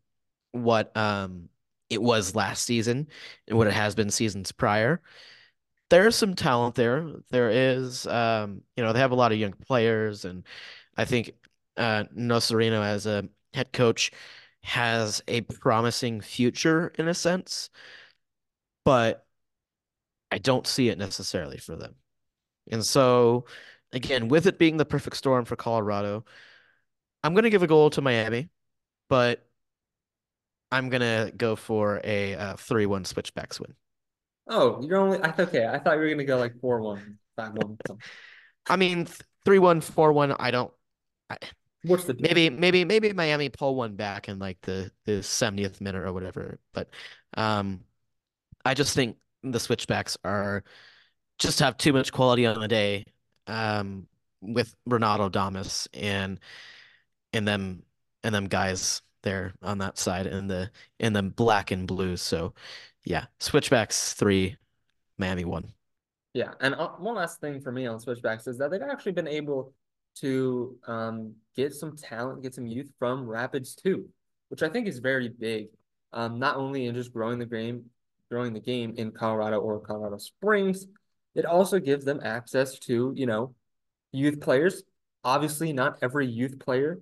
[0.52, 1.50] what um
[1.90, 3.08] it was last season
[3.48, 5.02] and what it has been seasons prior.
[5.90, 7.08] There's some talent there.
[7.32, 10.46] There is um, you know, they have a lot of young players and
[10.98, 11.32] I think
[11.78, 14.12] uh Nocerino as a head coach
[14.64, 17.70] has a promising future in a sense,
[18.84, 19.26] but
[20.32, 21.96] I don't see it necessarily for them.
[22.72, 23.46] And so,
[23.94, 26.26] again, with it being the perfect storm for Colorado,
[27.24, 28.50] I'm going to give a goal to Miami,
[29.10, 29.46] but
[30.72, 33.74] I'm going to go for a uh, 3-1 switchbacks win.
[34.50, 35.68] Oh, you're only I okay.
[35.68, 38.00] I thought you were gonna go like 4-1, 5-1.
[38.68, 39.06] I mean,
[39.46, 40.72] 3-1, 4-1, I don't
[41.30, 41.38] I,
[41.84, 46.04] What's the maybe maybe maybe Miami pull one back in like the the 70th minute
[46.04, 46.90] or whatever, but
[47.36, 47.82] um
[48.66, 50.64] I just think the switchbacks are
[51.38, 53.06] just have too much quality on the day
[53.48, 54.08] um
[54.42, 56.40] with Ronaldo Damas and
[57.38, 57.84] and them
[58.24, 60.70] and them guys there on that side in the
[61.00, 62.18] in the black and blue.
[62.18, 62.54] So
[63.06, 64.58] yeah, switchbacks three,
[65.18, 65.74] Miami one.
[66.34, 69.28] Yeah, and uh, one last thing for me on switchbacks is that they've actually been
[69.28, 69.74] able
[70.22, 74.10] to um, get some talent, get some youth from Rapids too,
[74.50, 75.68] which I think is very big.
[76.14, 77.86] Um, not only in just growing the game,
[78.30, 80.88] growing the game in Colorado or Colorado Springs,
[81.36, 83.54] it also gives them access to you know
[84.12, 84.84] youth players.
[85.24, 87.00] Obviously, not every youth player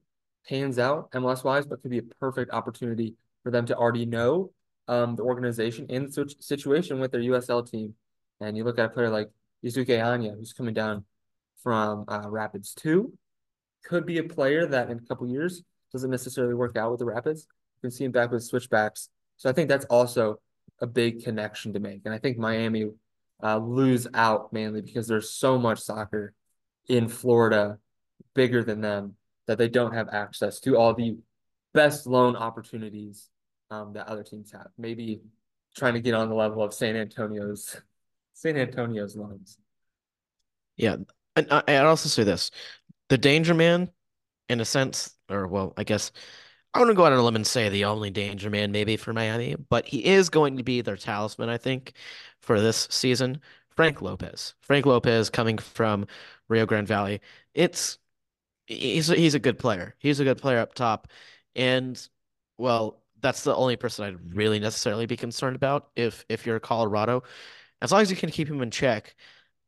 [0.48, 4.52] pans out MLS wise, but could be a perfect opportunity for them to already know
[4.88, 7.93] um, the organization and the situation with their USL team.
[8.41, 9.30] And you look at a player like
[9.64, 11.06] Yosuke Hanya, who's coming down
[11.64, 13.12] from uh, Rapids 2,
[13.84, 17.06] could be a player that in a couple years doesn't necessarily work out with the
[17.06, 17.48] Rapids.
[17.78, 19.10] You can see him back with switchbacks.
[19.38, 20.39] So I think that's also
[20.82, 22.02] a big connection to make.
[22.06, 22.89] And I think Miami
[23.41, 26.34] uh, lose out mainly because there's so much soccer
[26.88, 27.78] in Florida
[28.34, 29.16] bigger than them
[29.48, 31.18] that they don't have access to all the
[31.74, 33.30] best loan opportunities
[33.70, 34.68] um, that other teams have.
[34.78, 35.22] Maybe
[35.76, 37.76] trying to get on the level of San Antonio's
[38.34, 39.58] San Antonio's loans.
[40.78, 40.98] Yeah,
[41.36, 42.52] and I, I'd also say this:
[43.10, 43.91] the danger man,
[44.50, 46.12] in a sense, or well, I guess
[46.74, 48.98] I want to go out on a limb and say the only danger man maybe
[48.98, 51.93] for Miami, but he is going to be their talisman, I think,
[52.41, 53.39] for this season.
[53.70, 54.54] Frank Lopez.
[54.62, 56.08] Frank Lopez coming from
[56.50, 57.22] Rio Grande Valley.
[57.54, 57.98] It's
[58.68, 59.95] he's he's a good player.
[59.99, 61.07] He's a good player up top,
[61.55, 61.99] and
[62.57, 67.24] well, that's the only person I'd really necessarily be concerned about if if you're Colorado.
[67.82, 69.16] As long as you can keep him in check,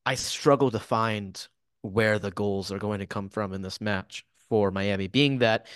[0.06, 1.48] I struggle to find
[1.82, 5.68] where the goals are going to come from in this match for Miami, being that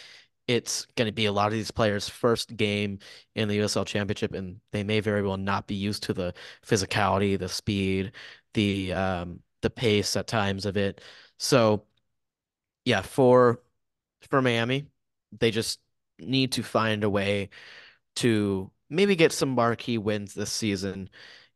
[0.47, 2.99] it's going to be a lot of these players' first game
[3.35, 6.33] in the USL Championship, and they may very well not be used to the
[6.65, 8.13] physicality, the speed,
[8.53, 11.01] the um, the pace at times of it.
[11.37, 11.85] So,
[12.85, 13.61] yeah, for
[14.29, 14.87] for Miami,
[15.39, 15.79] They just
[16.19, 17.49] need to find a way
[18.17, 21.09] to maybe get some marquee wins this season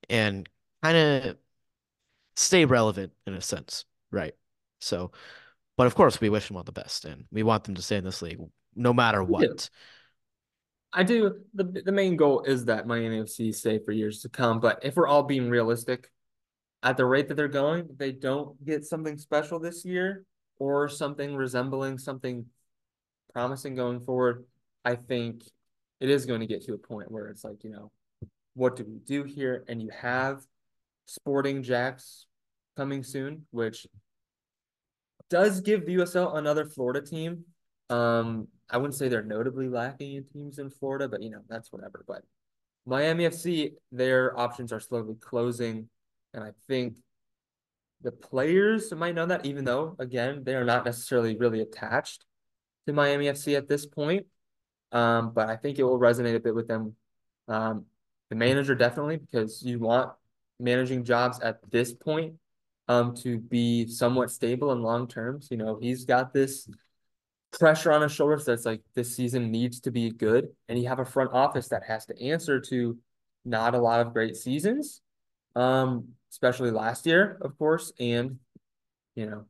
[0.09, 0.47] and
[0.81, 1.37] kind of
[2.35, 4.33] stay relevant in a sense, right?
[4.79, 5.11] So,
[5.77, 7.97] but of course, we wish them all the best and we want them to stay
[7.97, 8.39] in this league
[8.75, 9.69] no matter what.
[10.93, 11.41] I do.
[11.53, 14.59] The the main goal is that Miami FC stay for years to come.
[14.59, 16.09] But if we're all being realistic,
[16.83, 20.23] at the rate that they're going, they don't get something special this year
[20.59, 22.45] or something resembling something
[23.33, 24.45] promising going forward.
[24.83, 25.43] I think
[25.99, 27.91] it is going to get to a point where it's like, you know,
[28.53, 29.63] what do we do here?
[29.67, 30.43] And you have
[31.05, 32.25] Sporting JAX
[32.77, 33.85] coming soon, which
[35.29, 37.45] does give the USL another Florida team.
[37.89, 41.71] Um, I wouldn't say they're notably lacking in teams in Florida, but you know, that's
[41.71, 42.03] whatever.
[42.07, 42.23] But
[42.85, 45.89] Miami FC, their options are slowly closing.
[46.33, 46.97] And I think
[48.01, 52.25] the players might know that, even though, again, they are not necessarily really attached
[52.85, 54.25] to Miami FC at this point.
[54.91, 56.95] Um, but I think it will resonate a bit with them.
[57.47, 57.85] Um,
[58.29, 60.11] the manager definitely, because you want
[60.59, 62.35] managing jobs at this point
[62.87, 65.41] um, to be somewhat stable and long term.
[65.41, 66.69] So, you know, he's got this
[67.51, 70.49] pressure on his shoulders that's like this season needs to be good.
[70.69, 72.97] And you have a front office that has to answer to
[73.43, 75.01] not a lot of great seasons,
[75.55, 78.39] um, especially last year, of course, and,
[79.15, 79.45] you know,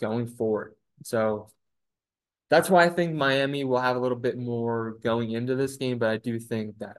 [0.00, 0.74] going forward.
[1.02, 1.50] So
[2.48, 5.98] that's why I think Miami will have a little bit more going into this game,
[5.98, 6.96] but I do think that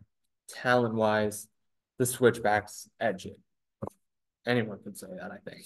[0.48, 1.48] talent wise,
[1.98, 3.40] the switchbacks edge it.
[4.46, 5.66] Anyone could say that, I think.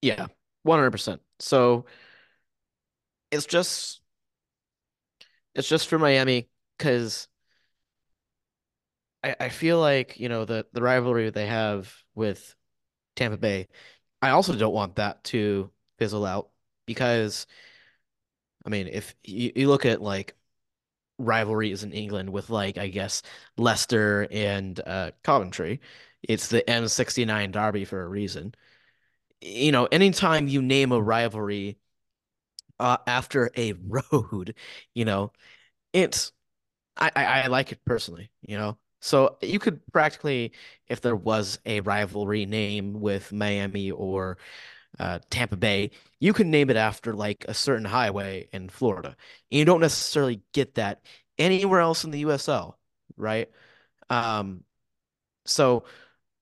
[0.00, 0.28] Yeah,
[0.66, 1.18] 100%.
[1.40, 1.84] So
[3.30, 4.00] it's just
[5.54, 6.48] it's just for Miami
[6.78, 7.28] because
[9.22, 12.54] I, I feel like, you know, the the rivalry they have with
[13.16, 13.68] Tampa Bay,
[14.22, 16.50] I also don't want that to fizzle out
[16.86, 17.46] because
[18.66, 20.34] I mean, if you, you look at like
[21.18, 23.22] rivalries in England with like I guess
[23.58, 25.80] Leicester and uh, Coventry,
[26.22, 28.54] it's the M69 derby for a reason.
[29.42, 31.78] You know, anytime you name a rivalry
[32.78, 33.72] uh, after a
[34.12, 34.54] road,
[34.94, 35.32] you know,
[35.92, 36.32] it's
[36.96, 38.78] I, I I like it personally, you know.
[39.00, 40.52] So you could practically,
[40.88, 44.38] if there was a rivalry name with Miami or
[44.98, 49.16] uh, Tampa Bay, you can name it after like a certain highway in Florida.
[49.50, 51.02] And you don't necessarily get that
[51.38, 52.74] anywhere else in the USL,
[53.16, 53.48] right?
[54.10, 54.64] Um,
[55.44, 55.84] so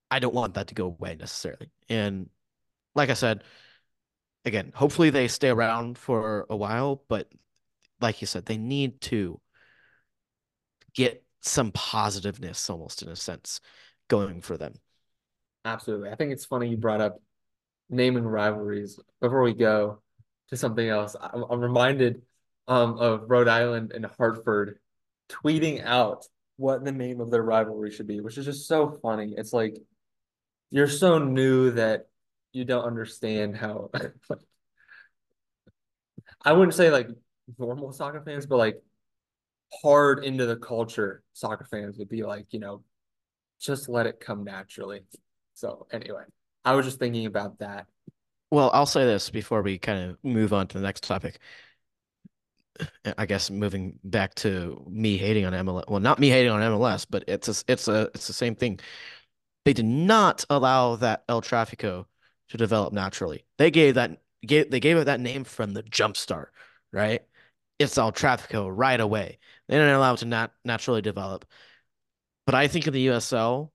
[0.09, 1.69] I don't want that to go away necessarily.
[1.89, 2.29] And
[2.95, 3.43] like I said,
[4.45, 7.29] again, hopefully they stay around for a while, but
[8.01, 9.39] like you said, they need to
[10.93, 13.59] get some positiveness almost in a sense
[14.09, 14.73] going for them.
[15.65, 16.09] Absolutely.
[16.09, 17.21] I think it's funny you brought up
[17.89, 20.01] naming rivalries before we go
[20.49, 21.15] to something else.
[21.19, 22.21] I'm, reminded
[22.67, 24.79] um, of Rhode Island and Hartford
[25.29, 26.25] tweeting out
[26.57, 29.33] what the name of their rivalry should be, which is just so funny.
[29.37, 29.77] It's like
[30.71, 32.07] you're so new that
[32.53, 33.91] you don't understand how
[36.41, 37.09] I wouldn't say like
[37.57, 38.81] normal soccer fans, but like
[39.81, 42.83] hard into the culture soccer fans would be like, you know,
[43.59, 45.01] just let it come naturally.
[45.53, 46.23] So anyway,
[46.63, 47.87] I was just thinking about that.
[48.51, 51.39] Well, I'll say this before we kind of move on to the next topic.
[53.17, 55.83] I guess moving back to me hating on MLS.
[55.87, 58.79] Well, not me hating on MLS, but it's a, it's a it's the same thing.
[59.65, 62.05] They did not allow that El Tráfico
[62.49, 63.45] to develop naturally.
[63.57, 66.53] They gave that gave they gave it that name from the jump start,
[66.93, 67.21] right?
[67.79, 69.39] It's El Tráfico right away.
[69.67, 71.45] They didn't allow it to not naturally develop.
[72.45, 73.71] But I think in the USL,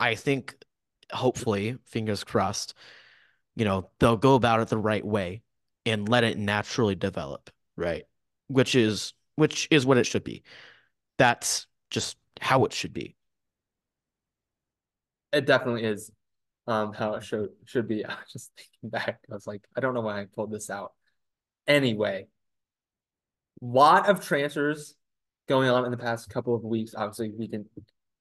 [0.00, 0.54] I think
[1.12, 2.74] hopefully, fingers crossed,
[3.54, 5.42] you know, they'll go about it the right way
[5.84, 8.04] and let it naturally develop, right?
[8.48, 10.42] Which is which is what it should be.
[11.18, 13.16] That's just how it should be.
[15.32, 16.10] It definitely is
[16.66, 18.04] um how it should should be.
[18.06, 19.20] I was just thinking back.
[19.30, 20.92] I was like, I don't know why I pulled this out.
[21.66, 22.28] Anyway,
[23.60, 24.94] lot of transfers
[25.48, 26.94] going on in the past couple of weeks.
[26.96, 27.68] Obviously, we didn't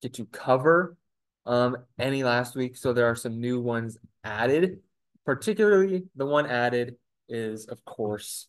[0.02, 0.98] get to cover
[1.46, 4.80] um any last week, so there are some new ones added.
[5.26, 6.96] Particularly, the one added
[7.28, 8.48] is, of course,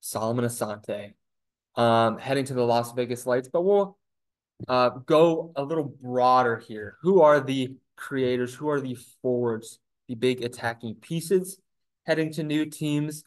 [0.00, 1.14] Solomon Asante,
[1.76, 3.48] um, heading to the Las Vegas Lights.
[3.48, 3.98] But we'll
[4.68, 6.96] uh, go a little broader here.
[7.02, 8.54] Who are the creators?
[8.54, 9.78] Who are the forwards?
[10.08, 11.60] The big attacking pieces
[12.06, 13.24] heading to new teams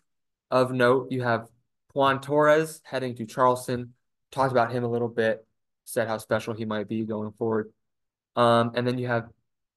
[0.52, 1.08] of note.
[1.10, 1.48] You have
[1.94, 3.94] Juan Torres heading to Charleston.
[4.32, 5.46] Talked about him a little bit,
[5.86, 7.72] said how special he might be going forward.
[8.36, 9.30] Um, and then you have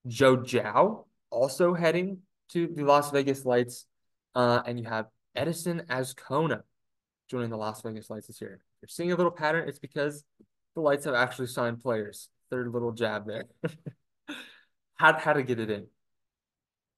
[0.07, 2.19] Joe Zhao also heading
[2.51, 3.87] to the Las Vegas Lights.
[4.35, 6.62] Uh, and you have Edison Azcona
[7.31, 8.55] joining the Las Vegas Lights this year.
[8.55, 10.25] If you're seeing a little pattern, it's because
[10.75, 12.29] the Lights have actually signed players.
[12.51, 13.45] Third little jab there.
[14.95, 15.87] how how to get it in?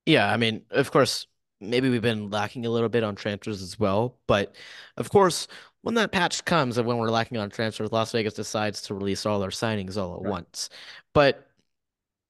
[0.06, 1.26] Yeah, I mean, of course,
[1.60, 4.54] maybe we've been lacking a little bit on transfers as well, but
[4.96, 5.48] of course,
[5.82, 9.24] when that patch comes and when we're lacking on transfers, Las Vegas decides to release
[9.26, 10.30] all their signings all at Right.
[10.30, 10.70] once.
[11.14, 11.48] But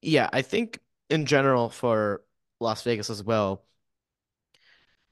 [0.02, 0.78] yeah, I think
[1.10, 2.22] in general for
[2.60, 3.64] Las Vegas as well,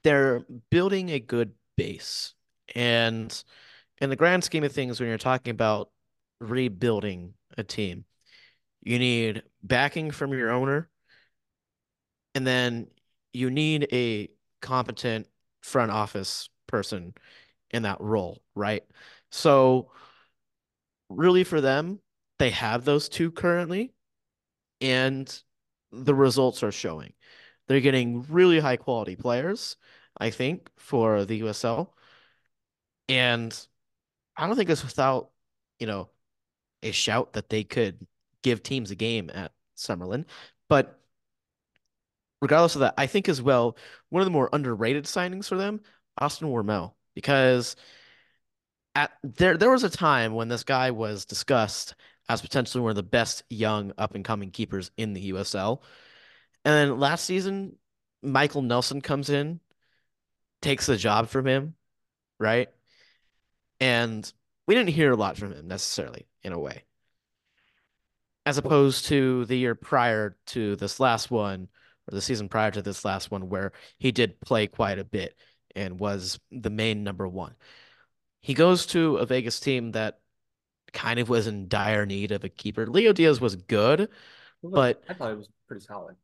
[0.03, 2.33] they're building a good base.
[2.75, 3.43] And
[3.99, 5.89] in the grand scheme of things, when you're talking about
[6.39, 8.05] rebuilding a team,
[8.81, 10.89] you need backing from your owner,
[12.35, 12.87] and then
[13.33, 14.29] you need a
[14.61, 15.27] competent
[15.61, 17.13] front office person
[17.71, 18.83] in that role, right?
[19.31, 19.91] So
[21.09, 21.99] really for them,
[22.39, 23.93] they have those two currently,
[24.81, 25.41] and
[25.91, 27.13] the results are showing.
[27.67, 29.75] They're getting really high quality players,
[30.17, 31.93] I think, for the USL.
[33.09, 33.57] And
[34.35, 35.31] I don't think it's without,
[35.79, 36.09] you know,
[36.83, 38.05] a shout that they could
[38.43, 40.25] give teams a game at Summerlin.
[40.69, 40.99] But
[42.41, 43.77] regardless of that, I think as well,
[44.09, 45.81] one of the more underrated signings for them,
[46.17, 47.75] Austin Wormel, because
[48.95, 51.95] at there there was a time when this guy was discussed
[52.29, 55.81] as potentially one of the best young up and coming keepers in the USL.
[56.65, 57.77] And then last season,
[58.21, 59.59] Michael Nelson comes in,
[60.61, 61.75] takes the job from him,
[62.39, 62.69] right?
[63.79, 64.31] And
[64.67, 66.83] we didn't hear a lot from him necessarily in a way.
[68.45, 71.69] As opposed to the year prior to this last one,
[72.07, 75.35] or the season prior to this last one, where he did play quite a bit
[75.75, 77.55] and was the main number one.
[78.41, 80.19] He goes to a Vegas team that
[80.93, 82.87] kind of was in dire need of a keeper.
[82.87, 84.09] Leo Diaz was good,
[84.63, 86.15] but I thought it was pretty solid.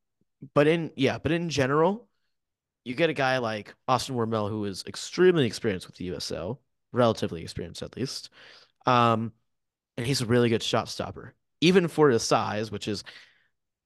[0.54, 2.08] but in yeah, but in general,
[2.84, 6.60] you get a guy like Austin Wormel who is extremely experienced with the USL,
[6.92, 8.30] relatively experienced at least.
[8.86, 9.34] Um,
[9.98, 13.04] and he's a really good shot stopper, even for his size, which is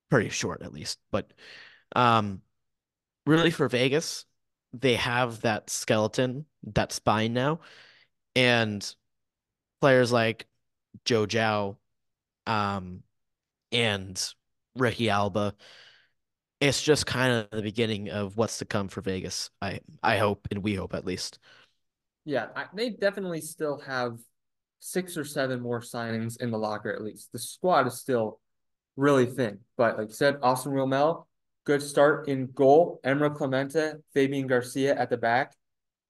[0.09, 0.99] pretty short at least.
[1.11, 1.31] But
[1.95, 2.41] um,
[3.25, 4.25] really for Vegas,
[4.73, 7.59] they have that skeleton, that spine now,
[8.35, 8.95] and
[9.81, 10.47] players like
[11.05, 11.77] Joe Zhao,
[12.45, 13.03] um,
[13.71, 14.33] and
[14.75, 15.55] Ricky Alba.
[16.59, 19.51] It's just kind of the beginning of what's to come for Vegas.
[19.61, 21.39] I I hope and we hope at least.
[22.25, 24.17] Yeah, they definitely still have
[24.79, 27.31] six or seven more signings in the locker at least.
[27.31, 28.39] The squad is still
[28.95, 31.25] really thin, but like you said, Austin Wormel,
[31.67, 33.01] good start in goal.
[33.03, 35.53] Emrah Klimenta, Fabian Garcia at the back,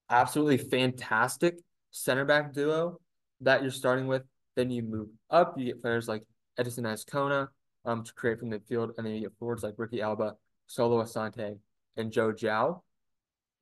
[0.08, 1.56] absolutely fantastic
[1.90, 3.00] center back duo
[3.42, 4.22] that you're starting with.
[4.56, 6.22] Then you move up, you get players like
[6.60, 7.48] Edison Azcona
[7.86, 10.36] um, to create from midfield, and then you get forwards like Ricky Alba,
[10.68, 11.58] Solo Asante,
[11.96, 12.82] and Joe Zhao.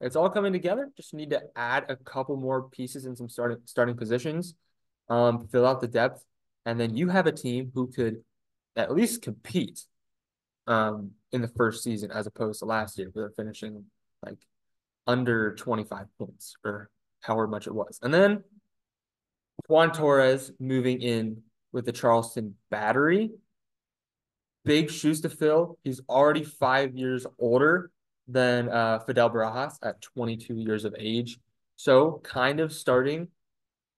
[0.01, 0.89] It's all coming together.
[0.97, 4.53] Just need to add a couple more pieces in some starting starting positions,
[5.07, 6.25] um, fill out the depth,
[6.65, 8.21] and then you have a team who could
[8.75, 9.85] at least compete
[10.67, 13.85] um in the first season as opposed to last year where they're finishing
[14.25, 14.37] like
[15.05, 16.89] under 25 points or
[17.21, 17.99] however much it was.
[18.01, 18.43] And then
[19.67, 23.31] Juan Torres moving in with the Charleston Battery.
[24.63, 25.77] Big shoes to fill.
[25.83, 27.91] He's already five years older
[28.27, 31.37] than uh, Fidel Barajas at 22 years of age.
[31.75, 33.27] So kind of starting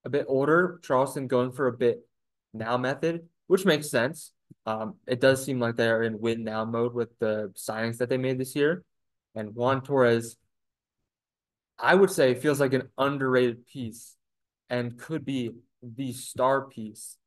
[0.03, 0.79] a bit older.
[0.83, 2.05] Charleston going for a bit
[2.53, 4.33] now method, which makes sense.
[4.65, 8.17] Um, it does seem like they're in win now mode with the signings that they
[8.17, 8.83] made this year.
[9.33, 10.35] And Juan Torres,
[11.79, 14.15] I would say, feels like an underrated piece
[14.69, 17.17] and could be the star piece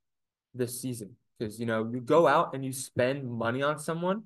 [0.55, 1.16] this season.
[1.39, 4.25] Because, you know, you go out and you spend money on someone,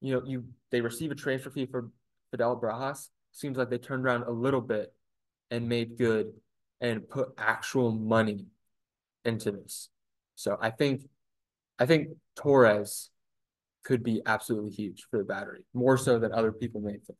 [0.00, 1.90] you know, you they receive a transfer fee for
[2.30, 3.08] Fidel Barajas.
[3.32, 4.92] Seems like they turned around a little bit
[5.50, 6.32] and made good
[6.80, 8.46] and put actual money
[9.24, 9.88] into this.
[10.36, 11.02] So I think
[11.80, 13.10] I think Torres
[13.84, 17.18] could be absolutely huge for the battery, more so than other people may think.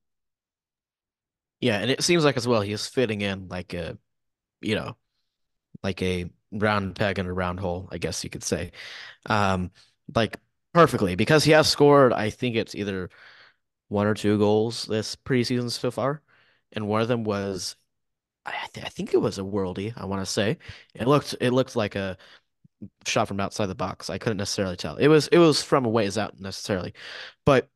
[1.61, 3.99] Yeah, and it seems like as well he's fitting in like a,
[4.61, 4.97] you know,
[5.83, 8.73] like a round peg in a round hole, I guess you could say.
[9.27, 9.71] Um,
[10.15, 10.39] like
[10.75, 13.11] perfectly because he has scored, I think it's either
[13.89, 16.23] one or two goals this preseason so far,
[16.73, 17.77] and one of them was
[18.47, 20.59] I, th I think it was a worldie, I want to say.
[20.95, 22.17] It looked it looked like a
[23.07, 24.11] shot from outside the box.
[24.11, 24.97] I couldn't necessarily tell.
[24.97, 26.95] It was it was from a ways out necessarily.
[27.45, 27.69] But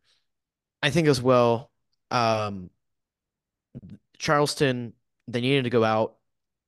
[0.82, 1.70] I think as well,
[2.11, 2.70] um,
[4.18, 4.92] Charleston,
[5.28, 6.16] they needed to go out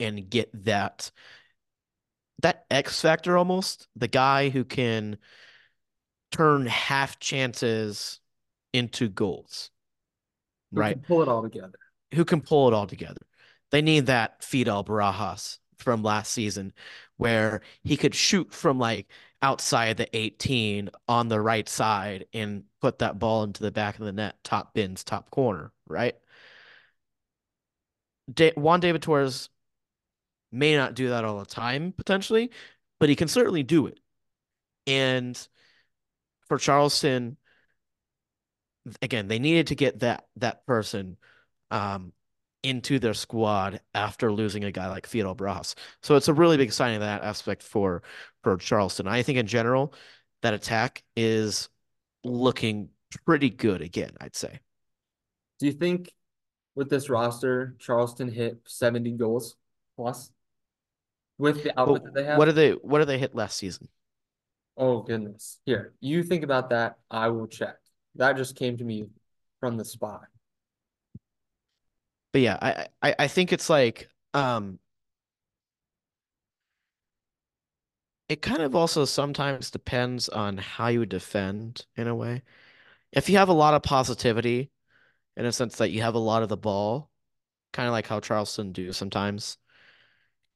[0.00, 1.10] and get that
[2.42, 5.16] that X factor almost, the guy who can
[6.30, 8.20] turn half chances
[8.72, 9.70] into goals,
[10.74, 10.96] Who right?
[10.96, 11.78] can pull it all together.
[12.14, 13.22] Who can pull it all together.
[13.70, 16.72] They need that Fidel Barajas from last season
[17.16, 19.08] where he could shoot from like
[19.42, 24.04] outside the 18 on the right side and put that ball into the back of
[24.04, 26.16] the net, top bins, top corner, right?
[28.32, 29.48] Da- Juan David Torres
[30.52, 32.50] may not do that all the time, potentially,
[32.98, 34.00] but he can certainly do it.
[34.86, 35.36] And
[36.48, 37.36] for Charleston,
[39.02, 41.16] again, they needed to get that that person
[41.70, 42.12] um,
[42.66, 45.74] into their squad after losing a guy like Fidel Barajas.
[46.02, 48.02] So it's a really big sign of that aspect for
[48.42, 49.06] for Charleston.
[49.06, 49.94] I think in general
[50.42, 51.68] that attack is
[52.24, 52.88] looking
[53.24, 54.60] pretty good again, I'd say.
[55.58, 56.12] Do you think
[56.74, 59.56] with this roster, Charleston hit 70 goals
[59.96, 60.30] plus
[61.38, 62.38] with the output that they have?
[62.38, 63.88] What did they what did they hit last season?
[64.76, 65.58] Oh goodness.
[65.64, 66.96] Here, you think about that.
[67.10, 67.76] I will check.
[68.16, 69.06] That just came to me
[69.60, 70.22] from the spot.
[72.36, 74.78] But yeah, I I, I think it's like um
[78.28, 82.42] it kind of also sometimes depends on how you defend in a way.
[83.10, 84.70] If you have a lot of positivity
[85.34, 87.10] in a sense that you have a lot of the ball,
[87.72, 89.56] kind of like how Charleston do sometimes,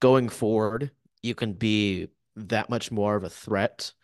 [0.00, 0.90] going forward,
[1.22, 3.94] you can be that much more of a threat.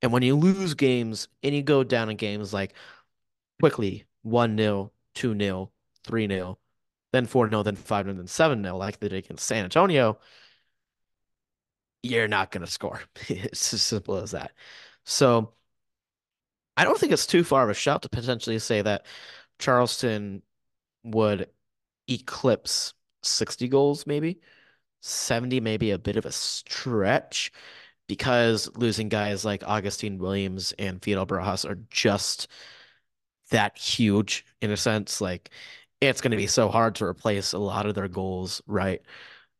[0.00, 2.74] And when you lose games and you go down in games like
[3.58, 5.72] quickly 1 0, 2 0,
[6.04, 6.59] 3 0,
[7.12, 10.18] then 4 0, then 5 0, then 7 0, like they did against San Antonio,
[12.02, 13.00] you're not going to score.
[13.28, 14.52] it's as simple as that.
[15.04, 15.54] So
[16.76, 19.06] I don't think it's too far of a shout to potentially say that
[19.58, 20.42] Charleston
[21.04, 21.48] would
[22.08, 24.40] eclipse 60 goals, maybe
[25.02, 27.52] 70, maybe a bit of a stretch
[28.06, 32.48] because losing guys like Augustine Williams and Fidel Barajas are just
[33.50, 35.20] that huge in a sense.
[35.20, 35.50] Like
[36.00, 39.02] it's going to be so hard to replace a lot of their goals, right?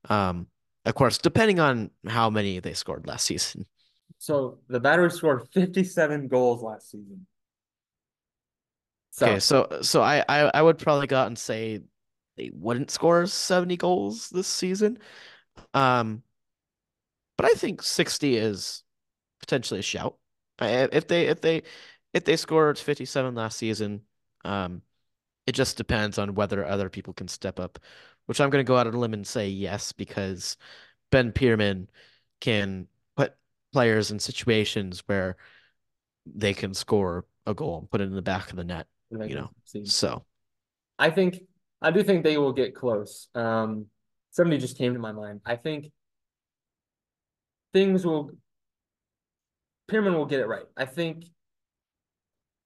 [0.09, 0.47] Um,
[0.85, 3.67] of course, depending on how many they scored last season.
[4.19, 7.27] So the Battery scored 57 goals last season.
[9.13, 9.27] So.
[9.27, 11.81] Okay, so so I, I I would probably go out and say
[12.37, 14.99] they wouldn't score 70 goals this season.
[15.75, 16.23] Um,
[17.37, 18.83] but I think 60 is
[19.41, 20.17] potentially a shout.
[20.61, 21.63] If they if they
[22.13, 24.03] if they scored 57 last season,
[24.45, 24.83] um,
[25.51, 27.81] it just depends on whether other people can step up,
[28.27, 30.57] which I'm going to go out on a limb and say yes because
[31.11, 31.89] Ben Pirmann
[32.41, 32.87] can
[33.17, 33.35] put
[33.73, 35.37] players in situations where
[36.25, 38.87] they can score a goal and put it in the back of the net.
[39.11, 39.51] You know,
[39.83, 40.25] so
[41.01, 41.41] I think
[41.83, 43.27] I do think they will get close.
[43.35, 43.87] Um,
[44.31, 45.41] somebody just came to my mind.
[45.45, 45.91] I think
[47.73, 48.31] things will.
[49.91, 50.67] Pirmann will get it right.
[50.77, 51.25] I think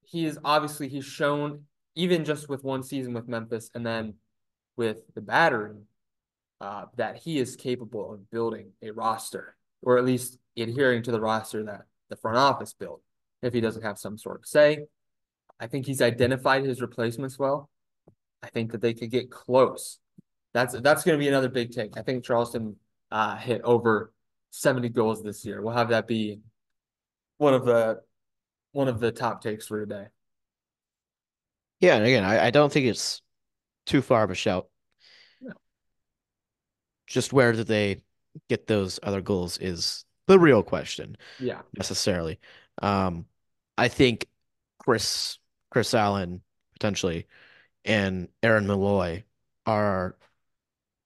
[0.03, 1.65] he is obviously he's shown
[1.95, 4.15] even just with one season with Memphis and then
[4.77, 5.77] with the battery
[6.61, 11.21] uh, that he is capable of building a roster or at least adhering to the
[11.21, 13.01] roster that the front office built
[13.43, 14.87] if he doesn't have some sort of say.
[15.61, 17.71] I think he's identified his replacements well.
[18.43, 19.99] I think that they could get close.
[20.53, 21.97] That's that's going to be another big take.
[21.97, 22.77] I think Charleston
[23.11, 24.13] uh, hit over
[24.51, 25.63] 70 goals this year.
[25.63, 26.41] We'll have that be
[27.39, 28.01] one of the
[28.73, 30.07] one of the top takes for today.
[31.85, 33.21] Yeah, and again, I, I don't think it's
[33.85, 34.69] too far of a shout.
[35.41, 35.53] No.
[37.07, 38.03] Just where did they
[38.49, 41.17] get those other goals is the real question.
[41.39, 41.61] Yeah.
[41.77, 42.41] Necessarily.
[42.81, 43.27] Um,
[43.77, 44.27] I think
[44.79, 45.39] Chris
[45.71, 46.41] Chris Allen
[46.73, 47.27] potentially
[47.85, 49.25] and Aaron Molloy
[49.67, 50.17] are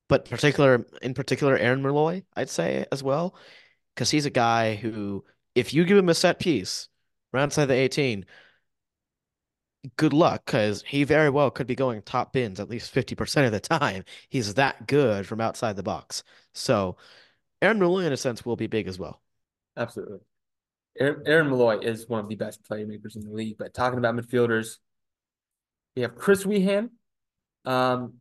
[0.09, 3.35] but particular in particular Aaron Molloy, I'd say as well.
[3.95, 5.25] Because he's a guy who,
[5.57, 6.89] if you give him a set piece,
[7.33, 8.25] right outside the 18,
[9.97, 13.53] good luck because he very well could be going top bins at least 50% of
[13.53, 14.05] the time.
[14.29, 16.23] He's that good from outside the box.
[16.53, 16.97] So
[17.63, 19.21] Aaron Molloy, in a sense, will be big as well.
[19.77, 20.19] Absolutely.
[20.99, 23.57] Aaron, Aaron Molloy is one of the best playmakers in the league.
[23.59, 24.79] But talking about midfielders,
[25.95, 26.91] we have Chris Wehan,
[27.65, 28.15] um,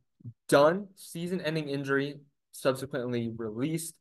[0.49, 2.17] done season ending injury,
[2.51, 3.95] subsequently released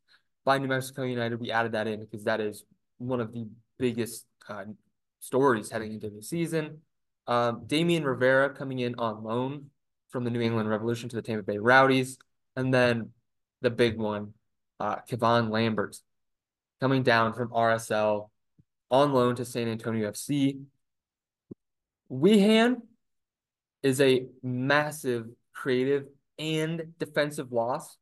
[0.45, 1.39] by New Mexico United.
[1.39, 2.63] We added that in because that is
[2.97, 3.47] one of the
[3.77, 4.65] biggest uh,
[5.19, 6.81] stories heading into the season.
[7.27, 9.69] Um, Damian Rivera coming in on loan
[10.09, 12.17] from the New England Revolution to the Tampa Bay Rowdies.
[12.55, 13.11] And then
[13.61, 14.33] the big one,
[14.79, 15.97] uh, Kevon Lambert
[16.79, 18.29] coming down from RSL
[18.89, 20.61] on loan to San Antonio FC.
[22.09, 22.81] Wehan
[23.83, 26.05] is a massive creative
[26.39, 27.97] and defensive loss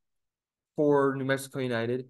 [0.75, 2.07] for New Mexico United.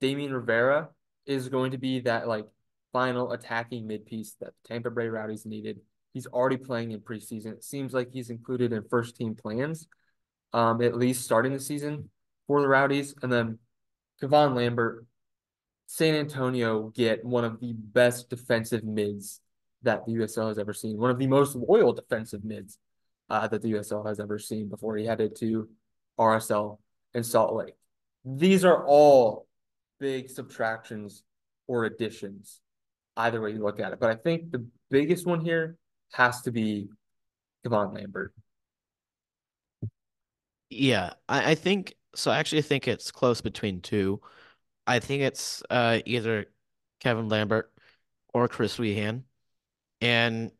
[0.00, 0.88] Damian Rivera
[1.26, 2.46] is going to be that like
[2.92, 5.80] final attacking mid piece that the Tampa Bay Rowdies needed.
[6.12, 7.52] He's already playing in preseason.
[7.52, 9.88] It seems like he's included in first team plans.
[10.52, 12.10] um, at least starting the season
[12.46, 13.14] for the Rowdies.
[13.22, 13.58] And then
[14.22, 15.06] Kevon Lambert,
[15.86, 19.40] San Antonio get one of the best defensive mids
[19.82, 22.78] that the USL has ever seen, one of the most loyal defensive mids
[23.30, 25.68] uh, that the USL has ever seen before he headed to
[26.18, 26.78] RSL
[27.14, 27.74] in Salt Lake.
[28.24, 29.46] These are all
[29.98, 31.24] big subtractions
[31.66, 32.60] or additions,
[33.16, 34.00] either way you look at it.
[34.00, 35.76] But I think the biggest one here
[36.12, 36.88] has to be
[37.64, 38.32] Kevon Lambert.
[40.70, 42.30] Yeah, I, I think so.
[42.30, 44.20] I actually think it's close between two.
[44.86, 46.46] I think it's uh, either
[47.00, 47.72] Kevin Lambert
[48.32, 49.22] or Chris Wehan.
[50.00, 50.50] And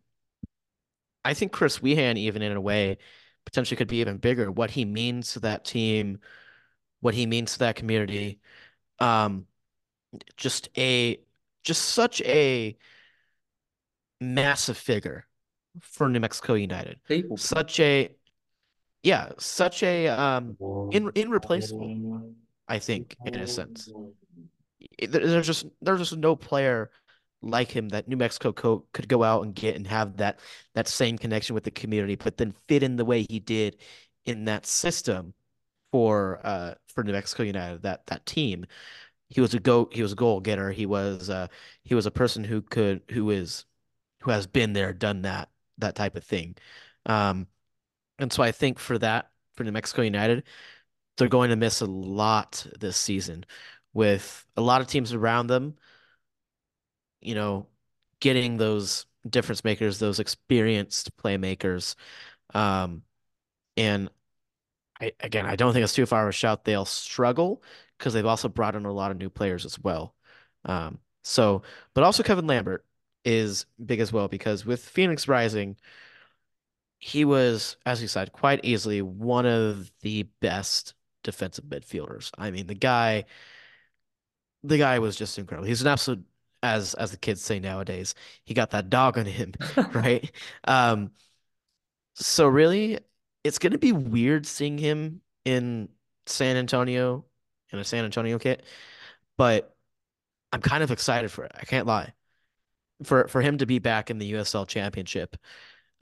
[1.25, 2.99] I think Chris Wehan, even in a way,
[3.45, 4.51] potentially could be even bigger.
[4.51, 6.21] What he means to that team,
[7.01, 8.41] what he means to that community,
[8.99, 9.47] um,
[10.37, 11.21] just a
[11.65, 12.77] just such a
[14.21, 15.27] massive figure
[15.81, 17.01] for New Mexico United.
[17.37, 18.15] Such a
[19.03, 20.57] yeah, such a um
[20.91, 22.01] in irreplaceable,
[22.69, 23.93] I think, in a sense.
[25.01, 26.91] There's just there's just no player
[27.43, 30.41] like him that New Mexico co could go out and get and have that
[30.75, 33.79] that same connection with the community, but then fit in the way he did
[34.25, 35.35] in that system
[35.93, 38.67] for uh for New Mexico United, that that team.
[39.29, 40.73] He was a go he was a goal getter.
[40.73, 41.49] He was uh
[41.85, 43.65] he was a person who could who is
[44.23, 46.57] who has been there, done that, that type of thing.
[47.07, 47.47] Um
[48.19, 50.45] and so I think for that, for New Mexico United,
[51.17, 53.45] they're going to miss a lot this season
[53.95, 55.77] with a lot of teams around them
[57.21, 57.67] you know,
[58.21, 61.95] getting those difference makers, those experienced playmakers.
[62.55, 63.03] Um,
[63.77, 64.11] and
[65.01, 66.65] I, again, I don't think it's too far of a shout.
[66.65, 67.63] They'll struggle
[67.99, 70.15] because they've also brought in a lot of new players as well.
[70.65, 71.63] Um, so,
[71.95, 72.85] but also Kevin Lambert
[73.25, 75.77] is big as well because with Phoenix Rising,
[76.99, 80.95] he was, as you said, quite easily one of the best
[81.25, 82.31] defensive midfielders.
[82.39, 83.25] I mean, the guy,
[84.63, 85.67] the guy was just incredible.
[85.67, 86.25] He's an absolute
[86.63, 88.15] as as the kids say nowadays.
[88.45, 89.53] He got that dog on him,
[89.93, 90.31] right?
[90.65, 91.11] Um,
[92.15, 92.99] so really,
[93.45, 95.89] it's gonna be weird seeing him in
[96.27, 97.25] San Antonio
[97.73, 98.65] in a San Antonio kit,
[99.39, 99.77] but
[100.53, 101.53] I'm kind of excited for it.
[101.57, 102.15] I can't lie.
[103.05, 105.37] For for him to be back in the USL Championship,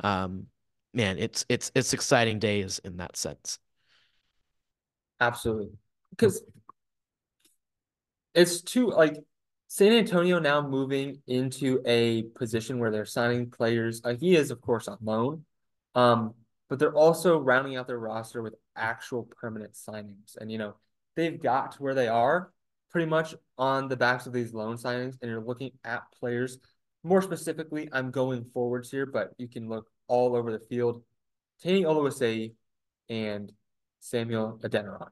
[0.02, 0.46] um,
[0.94, 3.58] man, it's it's it's exciting days in that sense.
[5.20, 5.70] Absolutely,
[6.10, 6.42] because
[8.34, 9.16] it's too like
[9.68, 14.00] San Antonio now moving into a position where they're signing players.
[14.04, 15.44] Uh, he is, of course, on loan,
[15.94, 16.34] um,
[16.68, 20.36] but they're also rounding out their roster with actual permanent signings.
[20.36, 20.74] And, you know,
[21.14, 22.52] they've got to where they are
[22.90, 25.16] pretty much on the backs of these loan signings.
[25.22, 26.58] And you're looking at players.
[27.02, 31.02] More specifically, I'm going forwards here, but you can look all over the field.
[31.62, 32.52] Tani Oluwaseyi
[33.08, 33.52] and
[34.00, 35.08] Samuel Adeniran.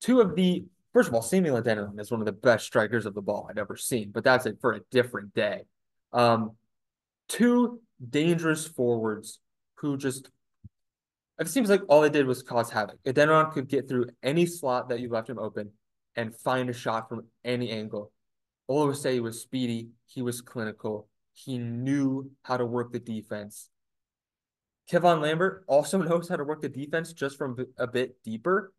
[0.00, 3.14] Two of the First of all, Samuel Adeniran is one of the best strikers of
[3.14, 5.62] the ball I've ever seen, but that's it for a different day.
[6.12, 6.56] Um,
[7.28, 9.38] two dangerous forwards
[9.76, 10.30] who just
[11.38, 13.02] it seems like all they did was cause havoc.
[13.04, 15.70] Adeniran could get through any slot that you left him open
[16.14, 18.12] and find a shot from any angle.
[18.70, 19.88] Oluwaseyi was speedy.
[20.06, 21.08] He was clinical.
[21.32, 23.68] He knew how to work the defense.
[24.90, 28.72] Kevon Lambert also knows how to work the defense just from a bit deeper.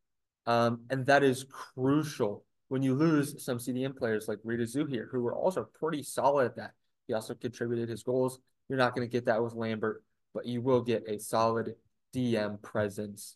[0.46, 5.22] Um, and that is crucial when you lose some CDM players like Rida Zouhir, who
[5.22, 6.72] were also pretty solid at that.
[7.08, 8.39] He also contributed his goals.
[8.70, 11.76] You're not going to get that with Lambert, but you will get a solid
[12.16, 13.36] DM presence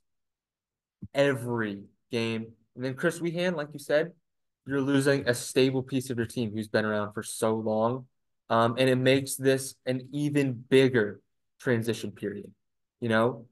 [1.14, 2.48] every game.
[2.76, 4.14] And then Chris Wehan, like you said,
[4.68, 8.08] you're losing a stable piece of your team who's been around for so long.
[8.50, 11.22] Um, and it makes this an even bigger
[11.60, 12.52] transition period.
[13.00, 13.46] You know,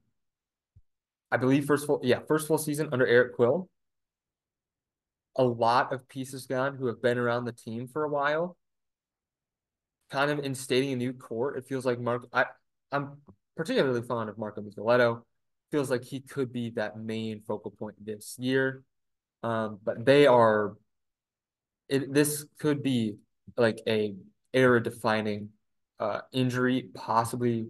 [1.31, 3.69] I believe first full yeah first full season under Eric Quill.
[5.35, 8.55] A lot of pieces gone who have been around the team for a while.
[10.11, 11.55] Kind of instating a new core.
[11.57, 12.27] It feels like Mark.
[12.31, 12.45] I
[12.91, 13.17] I'm
[13.57, 15.23] particularly fond of Marco Micheletto.
[15.71, 18.83] Feels like he could be that main focal point this year.
[19.41, 20.75] Um, but they are.
[21.89, 23.17] It this could be
[23.57, 24.15] like a
[24.53, 25.49] era defining
[25.99, 27.67] uh, injury, possibly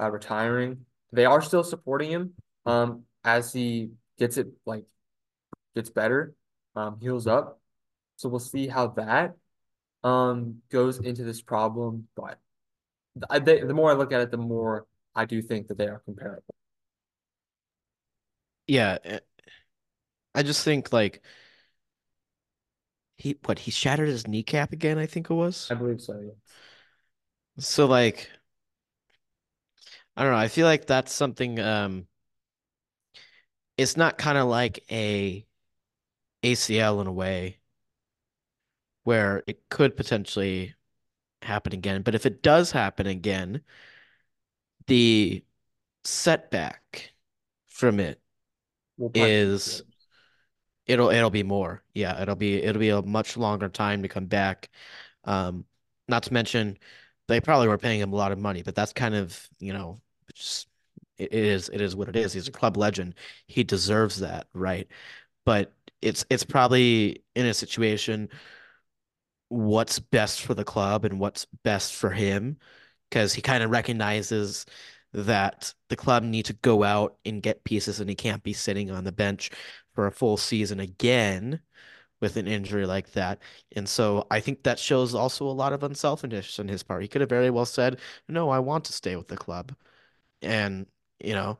[0.00, 0.86] uh, retiring.
[1.12, 2.34] They are still supporting him
[2.66, 4.84] um, as he gets it like
[5.74, 6.34] gets better,
[6.76, 7.60] um, heals up.
[8.16, 9.34] So we'll see how that
[10.02, 12.08] um goes into this problem.
[12.14, 12.38] But
[13.30, 15.86] I, they, the more I look at it, the more I do think that they
[15.86, 16.54] are comparable.
[18.66, 19.20] Yeah, eh,
[20.34, 21.22] I just think like
[23.16, 25.70] he what he shattered his kneecap again, I think it was.
[25.70, 26.18] I believe so.
[26.20, 26.32] Yeah.
[27.58, 28.30] So like
[30.16, 32.06] I don't know, I feel like that's something um
[33.76, 35.46] it's not kind of like a
[36.42, 37.60] ACL in a way
[39.04, 40.74] where it could potentially
[41.42, 42.02] happen again.
[42.02, 43.62] But if it does happen again,
[44.86, 45.44] the
[46.04, 47.14] setback
[47.66, 48.20] from it
[49.14, 49.82] is
[50.86, 51.82] it'll it'll be more.
[51.94, 54.70] Yeah, it'll be it'll be a much longer time to come back.
[55.24, 55.64] Um,
[56.08, 56.78] not to mention
[57.28, 60.00] they probably were paying him a lot of money, but that's kind of, you know,
[60.34, 60.68] just
[61.18, 62.32] it is it is what it is.
[62.32, 63.14] He's a club legend.
[63.46, 64.88] He deserves that, right?
[65.46, 65.72] But
[66.02, 68.28] it's it's probably in a situation
[69.48, 72.58] what's best for the club and what's best for him
[73.10, 74.66] because he kind of recognizes
[75.12, 78.90] that the club need to go out and get pieces and he can't be sitting
[78.90, 79.50] on the bench
[79.94, 81.60] for a full season again
[82.20, 83.40] with an injury like that.
[83.76, 87.02] And so I think that shows also a lot of unselfishness on his part.
[87.02, 89.74] He could have very well said, "No, I want to stay with the club."
[90.42, 90.86] And,
[91.20, 91.58] you know,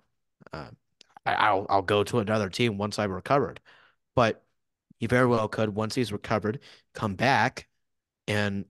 [0.53, 0.71] uh,
[1.27, 3.61] I, will I'll go to another team once I'm recovered.
[4.15, 4.45] But
[4.99, 6.61] he very well could, once he's recovered,
[6.95, 7.69] come back
[8.29, 8.67] and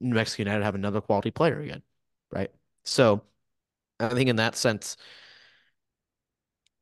[0.00, 1.82] New Mexico United have another quality player again,
[2.30, 2.50] right?
[2.84, 3.22] So
[4.00, 4.96] I think in that sense,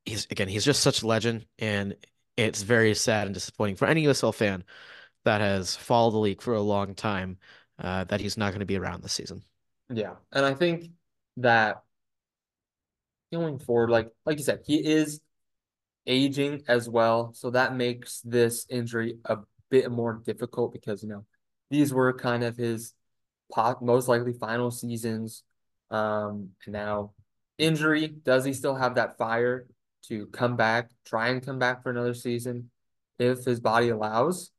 [0.05, 1.97] he's again, he's just such a legend, and
[2.37, 4.65] it's very sad and disappointing for any USL fan
[5.25, 7.39] that has followed the league for a long time
[7.79, 9.43] uh, that he's not going to be around this season.
[9.93, 10.91] Yeah, and I think
[11.39, 11.83] that
[13.33, 15.21] going forward, like like you said, he is
[16.07, 19.39] aging as well, so that makes this injury a
[19.71, 21.25] bit more difficult because you know
[21.71, 22.95] these were kind of his
[23.81, 25.43] most likely final seasons.
[25.91, 27.13] Um, and now
[27.59, 29.67] injury, does he still have that fire
[30.09, 32.71] to come back, try and come back for another season
[33.19, 34.51] if his body allows?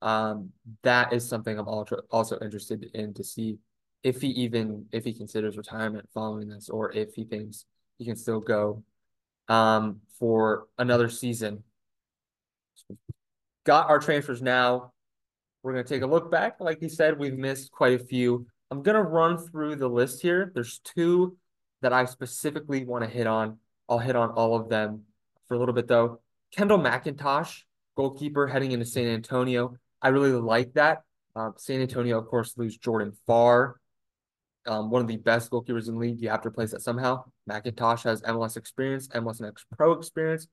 [0.00, 0.50] Um,
[0.82, 3.58] that is something I'm also also interested in to see
[4.02, 7.66] if he even if he considers retirement following this or if he thinks
[7.98, 8.82] he can still go
[9.48, 11.62] um, for another season.
[13.64, 14.92] Got our transfers now.
[15.62, 16.56] We're going to take a look back.
[16.58, 18.46] Like he said, we've missed quite a few.
[18.70, 20.50] I'm going to run through the list here.
[20.52, 21.36] There's two
[21.82, 23.58] that I specifically want to hit on.
[23.88, 25.02] I'll hit on all of them
[25.48, 26.20] for a little bit, though.
[26.54, 27.62] Kendall McIntosh,
[27.96, 29.76] goalkeeper heading into San Antonio.
[30.00, 31.02] I really like that.
[31.34, 33.76] Uh, San Antonio, of course, lose Jordan Farr,
[34.66, 36.20] um, one of the best goalkeepers in the league.
[36.20, 37.24] You have to replace that somehow.
[37.48, 40.46] McIntosh has MLS experience, MLS Next Pro experience.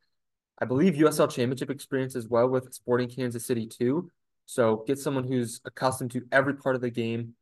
[0.60, 4.10] I believe USL Championship experience as well with Sporting Kansas City too.
[4.46, 7.36] So get someone who's accustomed to every part of the game.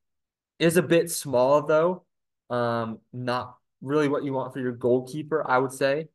[0.59, 2.03] Is a bit small though.
[2.49, 6.07] Um, not really what you want for your goalkeeper, I would say.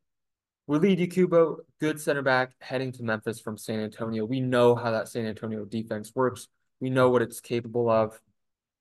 [0.67, 4.23] Walid Yakubo, good center back, heading to Memphis from San Antonio.
[4.23, 6.47] We know how that San Antonio defense works.
[6.79, 8.19] We know what it's capable of.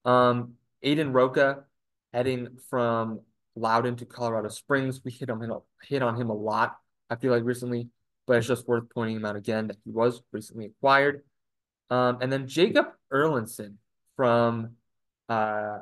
[0.04, 0.54] Um,
[0.84, 1.64] Aiden Roca,
[2.12, 3.20] heading from
[3.56, 5.00] Loudoun to Colorado Springs.
[5.04, 5.52] We hit on him,
[5.82, 6.76] hit on him a lot.
[7.10, 7.88] I feel like recently,
[8.26, 11.22] but it's just worth pointing him out again that he was recently acquired.
[11.90, 13.74] Um, and then Jacob Erlinson
[14.16, 14.76] from
[15.28, 15.80] uh,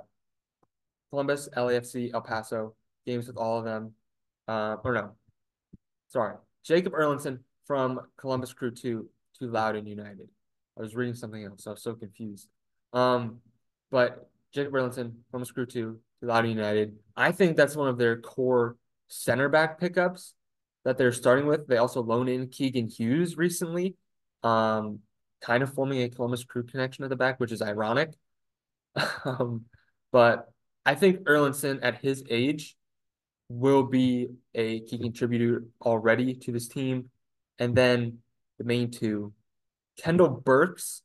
[1.10, 2.74] Columbus, LAFC, El Paso,
[3.06, 3.92] games with all of them.
[4.48, 5.12] Uh, or no,
[6.08, 10.28] sorry, Jacob Erlinson from Columbus Crew 2 to Loudoun United.
[10.78, 12.48] I was reading something else, so I was so confused.
[12.92, 13.38] Um,
[13.90, 16.96] but Jacob Erlinson, Columbus Crew 2 to Loudoun United.
[17.16, 18.76] I think that's one of their core
[19.08, 20.34] center back pickups
[20.84, 21.66] that they're starting with.
[21.66, 23.96] They also loan in Keegan Hughes recently.
[24.42, 25.00] Um,
[25.40, 28.14] kind of forming a Columbus Crew connection at the back, which is ironic.
[29.24, 29.64] um,
[30.12, 30.50] but
[30.84, 32.76] I think Erlinson at his age
[33.50, 37.10] will be a key contributor already to this team.
[37.58, 38.18] And then
[38.58, 39.32] the main two,
[39.98, 41.02] Kendall Burks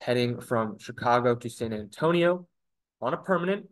[0.00, 2.46] heading from Chicago to San Antonio
[3.00, 3.66] on a permanent,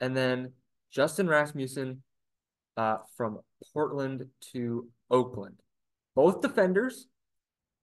[0.00, 0.52] and then
[0.90, 2.02] Justin Rasmussen
[2.76, 3.38] uh, from
[3.72, 5.60] Portland to Oakland.
[6.16, 7.06] Both defenders.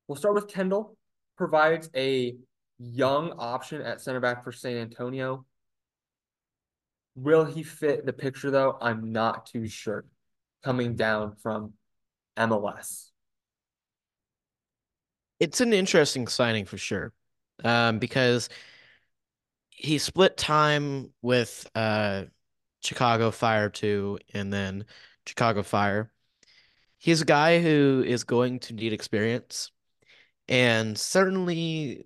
[0.07, 0.97] We'll start with Kendall
[1.37, 2.35] provides a
[2.77, 5.45] young option at center back for San Antonio.
[7.15, 8.77] Will he fit the picture though?
[8.81, 10.05] I'm not too sure.
[10.63, 11.73] Coming down from
[12.37, 13.09] MLS.
[15.39, 17.13] It's an interesting signing for sure.
[17.63, 18.49] Um, because
[19.69, 22.23] he split time with uh
[22.83, 24.85] Chicago Fire 2 and then
[25.25, 26.11] Chicago Fire.
[26.97, 29.71] He's a guy who is going to need experience.
[30.47, 32.05] And certainly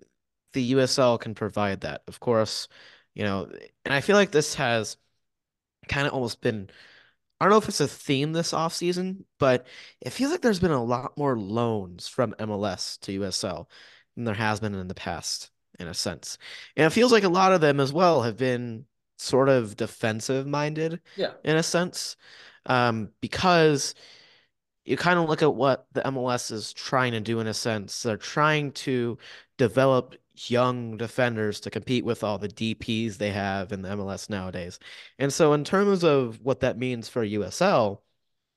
[0.52, 2.02] the USL can provide that.
[2.08, 2.68] Of course,
[3.16, 3.50] you know,
[3.84, 4.96] and I feel like this has
[5.88, 6.70] kind of almost been
[7.40, 9.66] I don't know if it's a theme this offseason, but
[10.00, 13.66] it feels like there's been a lot more loans from MLS to USL
[14.14, 16.38] than there has been in the past, in a sense.
[16.76, 18.86] And it feels like a lot of them as well have been
[19.18, 21.32] sort of defensive minded yeah.
[21.44, 22.16] in a sense.
[22.64, 23.94] Um, because
[24.86, 28.02] you kind of look at what the MLS is trying to do in a sense.
[28.02, 29.18] They're trying to
[29.58, 34.78] develop young defenders to compete with all the DPs they have in the MLS nowadays.
[35.18, 38.00] And so, in terms of what that means for USL,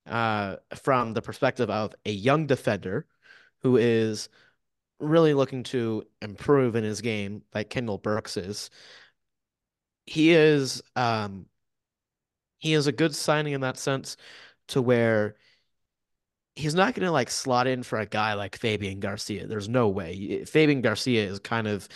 [0.06, 3.06] uh, from the perspective of a young defender
[3.62, 4.30] who is
[5.00, 8.70] really looking to improve in his game, like Kendall Burks is,
[10.06, 11.46] he is um,
[12.60, 14.18] he is a good signing in that sense
[14.70, 15.36] to where
[16.60, 19.48] he's not going to like slot in for a guy like Fabian Garcia.
[19.48, 20.44] There's no way.
[20.46, 21.88] Fabian Garcia is kind of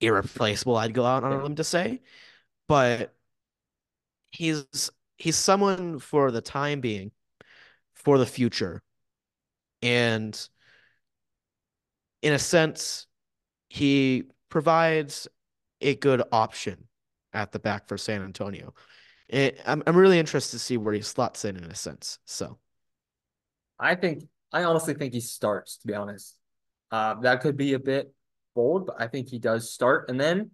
[0.00, 2.02] irreplaceable, I'd go out on a limb to say,
[2.68, 3.14] but
[4.30, 7.12] he's he's someone for the time being,
[7.94, 8.82] for the future.
[9.80, 10.38] And
[12.20, 13.06] in a sense,
[13.68, 15.28] he provides
[15.80, 16.88] a good option
[17.32, 18.74] at the back for San Antonio.
[19.28, 22.18] It, I'm I'm really interested to see where he slots in in a sense.
[22.24, 22.58] So
[23.82, 24.22] I think
[24.52, 26.36] I honestly think he starts, to be honest.
[26.90, 28.12] Uh, that could be a bit
[28.54, 30.08] bold, but I think he does start.
[30.08, 30.50] And then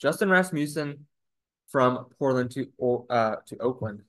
[0.00, 1.06] Justin Rasmussen
[1.68, 4.02] from Portland to uh to Oakland.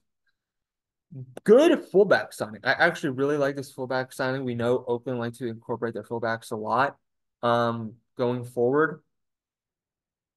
[1.44, 2.60] Good fullback signing.
[2.64, 4.44] I actually really like this fullback signing.
[4.44, 6.96] We know Oakland like to incorporate their fullbacks a lot
[7.42, 9.02] um going forward.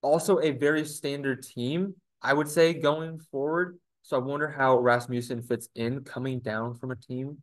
[0.02, 3.78] Also a very standard team, I would say, going forward.
[4.04, 7.42] So I wonder how Rasmussen fits in coming down from a team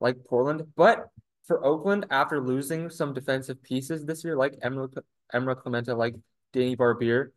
[0.00, 0.62] like Portland.
[0.76, 1.06] But
[1.46, 4.90] for Oakland, after losing some defensive pieces this year, like Emrah,
[5.34, 6.14] Emrah Klimenta, like
[6.52, 7.30] Danny Barbir,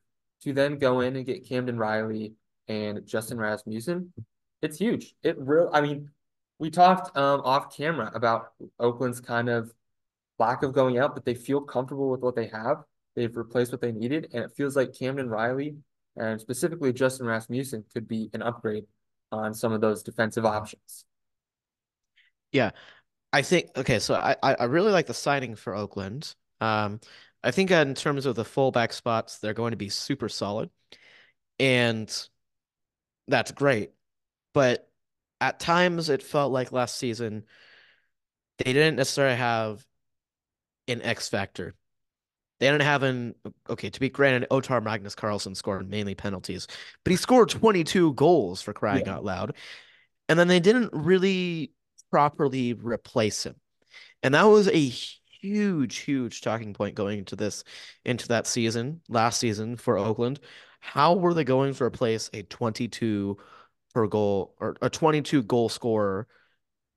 [0.43, 2.33] to then go in and get Camden Riley
[2.67, 4.13] and Justin Rasmussen,
[4.61, 5.15] it's huge.
[5.23, 5.69] It real.
[5.73, 6.09] I mean,
[6.59, 9.73] we talked um, off camera about Oakland's kind of
[10.39, 12.83] lack of going out, but they feel comfortable with what they have.
[13.15, 15.75] They've replaced what they needed, and it feels like Camden Riley
[16.15, 18.85] and specifically Justin Rasmussen could be an upgrade
[19.31, 21.05] on some of those defensive options.
[22.53, 22.71] Yeah,
[23.33, 23.99] I think okay.
[23.99, 26.33] So I I really like the signing for Oakland.
[26.61, 27.01] Um,
[27.43, 30.69] I think in terms of the fullback spots, they're going to be super solid,
[31.59, 32.09] and
[33.27, 33.91] that's great.
[34.53, 34.89] But
[35.41, 37.43] at times, it felt like last season
[38.59, 39.85] they didn't necessarily have
[40.87, 41.75] an X factor.
[42.59, 43.35] They didn't have an
[43.69, 43.89] okay.
[43.89, 46.67] To be granted, Ottar Magnus Karlsson scored mainly penalties,
[47.03, 49.15] but he scored 22 goals for crying yeah.
[49.15, 49.55] out loud.
[50.29, 51.73] And then they didn't really
[52.13, 53.55] properly replace him.
[54.21, 54.87] And that was a
[55.41, 57.63] huge, huge talking point going into this,
[58.05, 60.39] into that season, last season for Oakland.
[60.79, 63.35] How were they going to replace a 22
[63.95, 66.27] per goal or a 22 goal scorer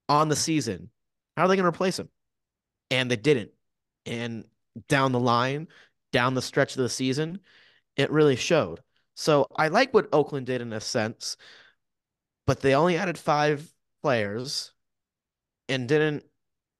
[0.07, 0.91] on the season?
[1.35, 2.11] How are they going to replace him?
[2.91, 3.53] And they didn't.
[4.05, 4.45] And
[4.87, 5.69] down the line,
[6.13, 7.41] down the stretch of the season,
[7.97, 8.81] it really showed.
[9.15, 11.39] So I like what Oakland did in a sense,
[12.47, 13.67] but they only added five
[14.03, 14.75] players
[15.69, 16.25] and didn't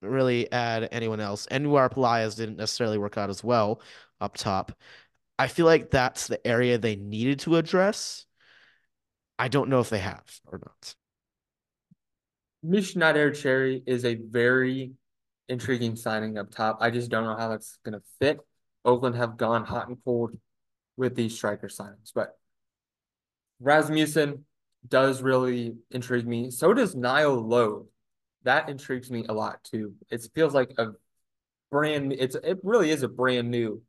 [0.03, 1.47] really add anyone else.
[1.51, 3.81] Anwar Pelayas didn't necessarily work out as well
[4.21, 4.73] up top.
[5.39, 8.27] I feel like that's the area they needed to address.
[9.39, 10.95] I don't know if they have or not.
[12.63, 14.93] Misha Cherry is a very
[15.49, 16.79] intriguing signing up top.
[16.81, 18.41] I just don't know how that's going to fit.
[18.85, 20.37] Oakland have gone hot and cold
[20.97, 22.37] with these striker signings, but
[23.61, 24.45] Rasmussen
[24.87, 26.51] does really intrigue me.
[26.51, 27.89] So does Niall Logue
[28.47, 29.93] that intrigues me a lot too.
[30.09, 30.93] It feels like a
[31.71, 32.13] brand.
[32.13, 33.83] It's it really is a brand new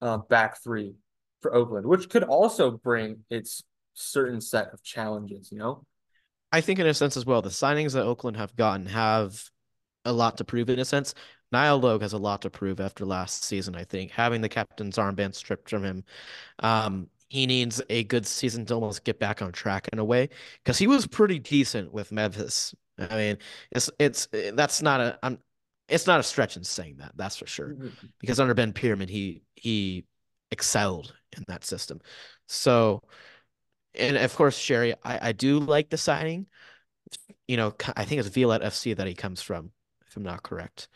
[0.00, 0.94] uh, back three
[1.40, 3.64] for Oakland, which could also bring its
[3.94, 5.50] certain set of challenges.
[5.50, 5.86] You know,
[6.52, 9.42] I think in a sense as well, the signings that Oakland have gotten have
[10.04, 11.14] a lot to prove in a sense.
[11.50, 13.74] Niall Logue has a lot to prove after last season.
[13.76, 16.04] I think having the captain's armband stripped from him,
[16.60, 20.28] um, he needs a good season to almost get back on track in a way
[20.62, 22.74] because he was pretty decent with Memphis
[23.10, 23.38] I mean,
[23.70, 25.38] it's it's that's not a I'm
[25.88, 27.12] it's not a stretch in saying that.
[27.16, 27.70] That's for sure.
[27.70, 28.06] Mm-hmm.
[28.20, 30.04] Because under Ben Pirmann, he he
[30.50, 32.00] excelled in that system.
[32.46, 33.02] So,
[33.94, 36.46] and of course, Sherry, I I do like the signing.
[37.46, 39.72] You know, I think it's Violet FC that he comes from,
[40.06, 40.88] if I'm not correct.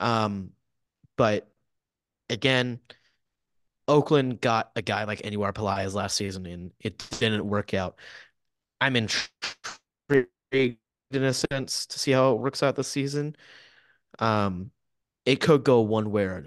[0.00, 0.52] Um,
[1.16, 1.50] but
[2.30, 2.80] again,
[3.86, 7.98] Oakland got a guy like Anwar Pelayas last season, and it didn't work out.
[8.80, 9.28] I'm intrigued
[11.10, 13.36] in a sense to see how it works out this season.
[14.18, 14.70] Um,
[15.24, 16.46] it could go one way or another.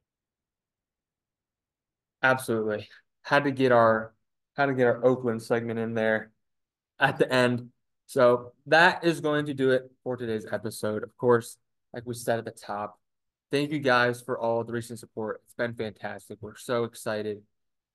[2.23, 2.87] Absolutely.
[3.23, 4.13] Had to get our
[4.55, 6.31] had to get our Oakland segment in there
[6.99, 7.69] at the end.
[8.05, 11.03] So that is going to do it for today's episode.
[11.03, 11.57] Of course,
[11.93, 12.99] like we said at the top,
[13.49, 15.41] thank you guys for all the recent support.
[15.45, 16.37] It's been fantastic.
[16.41, 17.41] We're so excited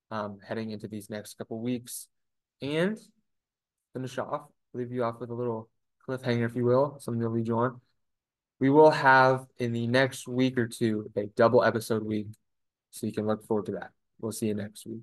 [0.09, 2.07] um, heading into these next couple weeks.
[2.61, 2.97] And
[3.93, 5.69] finish off, leave you off with a little
[6.07, 7.81] cliffhanger, if you will, something to lead you on.
[8.59, 12.27] we will have in the next week or two a double episode week.
[12.91, 13.91] So you can look forward to that.
[14.19, 15.01] We'll see you next week.